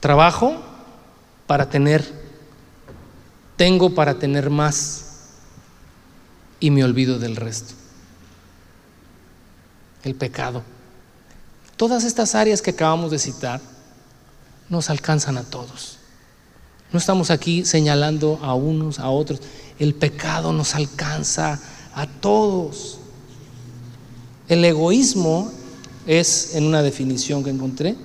[0.00, 0.62] Trabajo
[1.46, 2.10] para tener,
[3.56, 5.04] tengo para tener más
[6.58, 7.74] y me olvido del resto
[10.04, 10.62] el pecado.
[11.76, 13.60] Todas estas áreas que acabamos de citar
[14.70, 15.93] nos alcanzan a todos.
[16.94, 19.40] No estamos aquí señalando a unos, a otros.
[19.80, 21.60] El pecado nos alcanza
[21.92, 22.98] a todos.
[24.46, 25.50] El egoísmo
[26.06, 27.96] es, en una definición que encontré,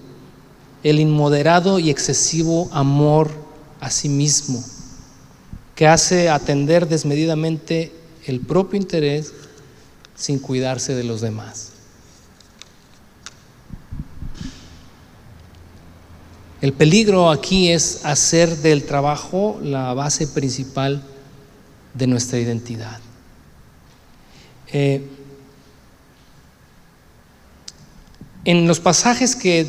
[0.82, 3.30] el inmoderado y excesivo amor
[3.80, 4.64] a sí mismo,
[5.76, 7.94] que hace atender desmedidamente
[8.26, 9.34] el propio interés
[10.16, 11.69] sin cuidarse de los demás.
[16.62, 21.02] El peligro aquí es hacer del trabajo la base principal
[21.94, 23.00] de nuestra identidad.
[24.72, 25.02] Eh,
[28.44, 29.66] en los pasajes que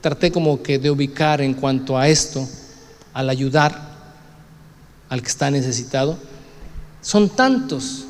[0.00, 2.46] traté como que de ubicar en cuanto a esto,
[3.12, 3.96] al ayudar
[5.08, 6.16] al que está necesitado,
[7.00, 8.04] son tantos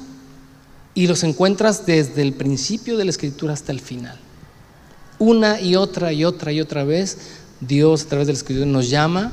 [0.94, 4.18] y los encuentras desde el principio de la escritura hasta el final.
[5.18, 8.90] Una y otra y otra y otra vez Dios a través de la escritura nos
[8.90, 9.32] llama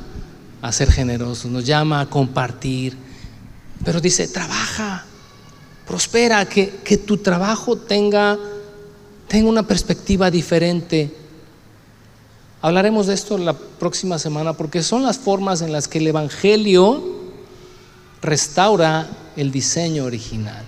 [0.61, 2.95] a ser generosos, nos llama a compartir,
[3.83, 5.05] pero dice, trabaja,
[5.85, 8.39] prospera, que, que tu trabajo tenga,
[9.27, 11.13] tenga una perspectiva diferente.
[12.61, 17.03] Hablaremos de esto la próxima semana porque son las formas en las que el Evangelio
[18.21, 20.63] restaura el diseño original.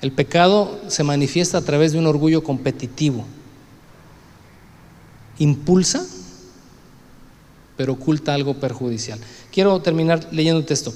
[0.00, 3.26] El pecado se manifiesta a través de un orgullo competitivo.
[5.38, 6.04] Impulsa,
[7.76, 9.18] pero oculta algo perjudicial.
[9.52, 10.92] Quiero terminar leyendo un texto.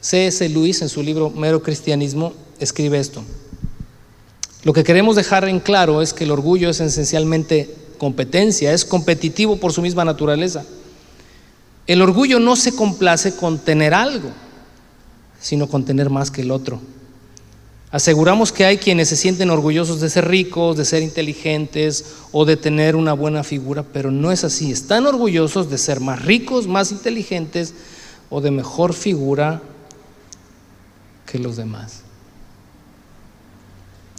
[0.00, 0.48] C.S.
[0.48, 3.22] Lewis, en su libro Mero Cristianismo, escribe esto.
[4.64, 9.56] Lo que queremos dejar en claro es que el orgullo es esencialmente competencia, es competitivo
[9.56, 10.64] por su misma naturaleza.
[11.86, 14.30] El orgullo no se complace con tener algo,
[15.40, 16.80] sino con tener más que el otro.
[17.90, 22.58] Aseguramos que hay quienes se sienten orgullosos de ser ricos, de ser inteligentes o de
[22.58, 24.70] tener una buena figura, pero no es así.
[24.70, 27.72] Están orgullosos de ser más ricos, más inteligentes
[28.28, 29.62] o de mejor figura
[31.24, 32.02] que los demás.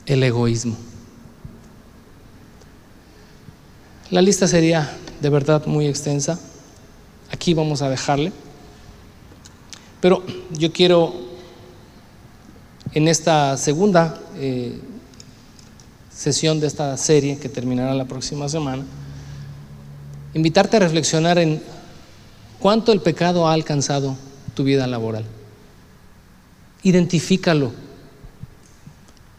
[0.07, 0.75] El egoísmo.
[4.09, 6.39] La lista sería de verdad muy extensa.
[7.31, 8.31] Aquí vamos a dejarle.
[10.01, 11.28] Pero yo quiero
[12.93, 14.79] en esta segunda eh,
[16.13, 18.83] sesión de esta serie que terminará la próxima semana,
[20.33, 21.61] invitarte a reflexionar en
[22.59, 24.17] cuánto el pecado ha alcanzado
[24.53, 25.25] tu vida laboral.
[26.83, 27.71] Identifícalo.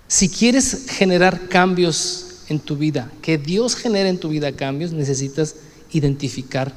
[0.08, 5.56] Si quieres generar cambios en tu vida, que Dios genere en tu vida cambios, necesitas
[5.92, 6.72] identificar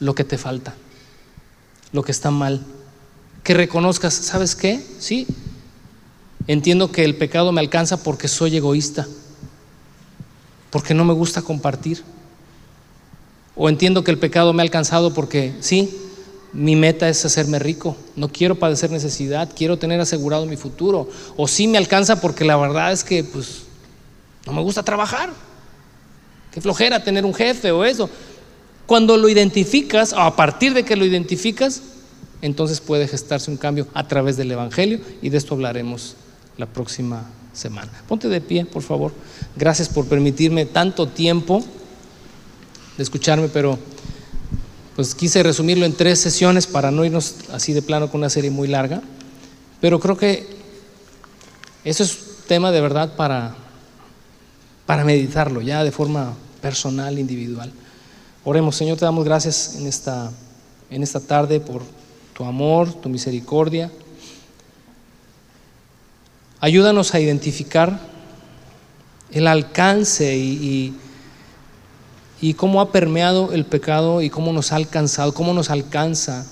[0.00, 0.74] lo que te falta,
[1.92, 2.64] lo que está mal.
[3.42, 4.84] Que reconozcas, ¿sabes qué?
[4.98, 5.26] Sí,
[6.46, 9.06] Entiendo que el pecado me alcanza porque soy egoísta,
[10.70, 12.02] porque no me gusta compartir.
[13.56, 15.96] O entiendo que el pecado me ha alcanzado porque sí,
[16.52, 21.08] mi meta es hacerme rico, no quiero padecer necesidad, quiero tener asegurado mi futuro.
[21.36, 23.62] O sí me alcanza porque la verdad es que pues
[24.46, 25.30] no me gusta trabajar.
[26.52, 28.08] Qué flojera tener un jefe o eso.
[28.86, 31.82] Cuando lo identificas, o a partir de que lo identificas,
[32.40, 36.14] entonces puede gestarse un cambio a través del Evangelio y de esto hablaremos
[36.58, 37.90] la próxima semana.
[38.08, 39.12] Ponte de pie, por favor.
[39.56, 41.64] Gracias por permitirme tanto tiempo
[42.96, 43.78] de escucharme, pero
[44.94, 48.50] pues quise resumirlo en tres sesiones para no irnos así de plano con una serie
[48.50, 49.02] muy larga.
[49.80, 50.46] Pero creo que
[51.84, 53.54] eso es tema de verdad para,
[54.86, 57.72] para meditarlo ya de forma personal, individual.
[58.44, 60.30] Oremos, Señor, te damos gracias en esta,
[60.90, 61.82] en esta tarde por
[62.32, 63.90] tu amor, tu misericordia.
[66.66, 68.00] Ayúdanos a identificar
[69.30, 70.96] el alcance y,
[72.56, 76.44] cómo ha permeado el pecado y cómo nos ha alcanzado, cómo nos alcanza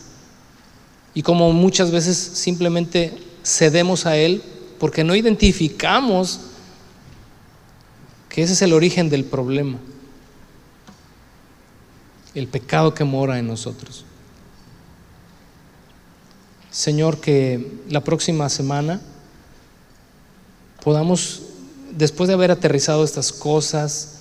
[1.15, 3.13] y cómo muchas veces simplemente
[3.43, 4.41] cedemos a él
[4.79, 6.43] porque no identificamos
[8.29, 9.79] que ese es el origen del problema,
[12.37, 14.05] el pecado que mora en nosotros.
[16.71, 19.01] Señor, que la próxima semana
[20.85, 21.43] podamos,
[21.97, 24.19] después de haber aterrizado estas cosas,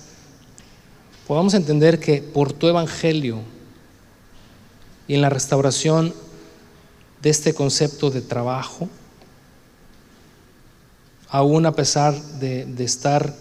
[1.28, 3.40] podamos entender que por tu evangelio
[5.06, 6.14] y en la restauración
[7.20, 8.88] de este concepto de trabajo,
[11.28, 13.34] aún a pesar de, de estar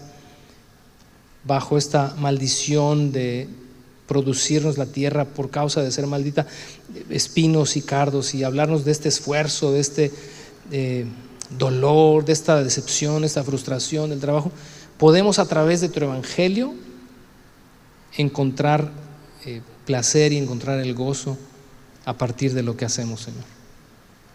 [1.45, 3.47] bajo esta maldición de
[4.07, 6.45] producirnos la tierra por causa de ser maldita,
[7.09, 10.11] espinos y cardos, y hablarnos de este esfuerzo, de este
[10.71, 11.05] eh,
[11.57, 14.51] dolor, de esta decepción, esta frustración del trabajo,
[14.97, 16.73] podemos a través de tu evangelio
[18.17, 18.91] encontrar
[19.45, 21.37] eh, placer y encontrar el gozo
[22.05, 23.43] a partir de lo que hacemos, Señor.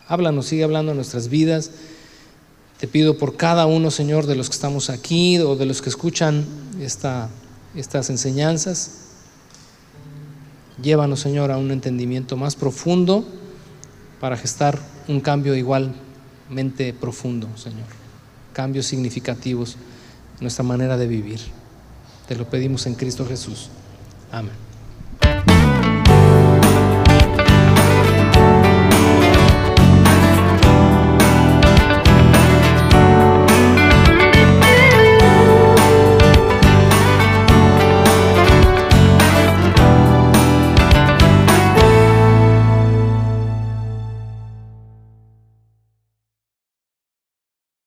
[0.07, 1.71] Háblanos, sigue hablando en nuestras vidas.
[2.79, 5.91] Te pido por cada uno, Señor, de los que estamos aquí o de los que
[5.91, 6.47] escuchan
[6.81, 7.29] esta,
[7.75, 8.93] estas enseñanzas.
[10.81, 13.27] Llévanos, Señor, a un entendimiento más profundo
[14.21, 14.79] para gestar
[15.09, 15.95] un cambio igual
[16.51, 17.87] mente profundo, Señor.
[18.53, 19.77] Cambios significativos
[20.39, 21.41] en nuestra manera de vivir.
[22.27, 23.71] Te lo pedimos en Cristo Jesús.
[24.31, 24.68] Amén.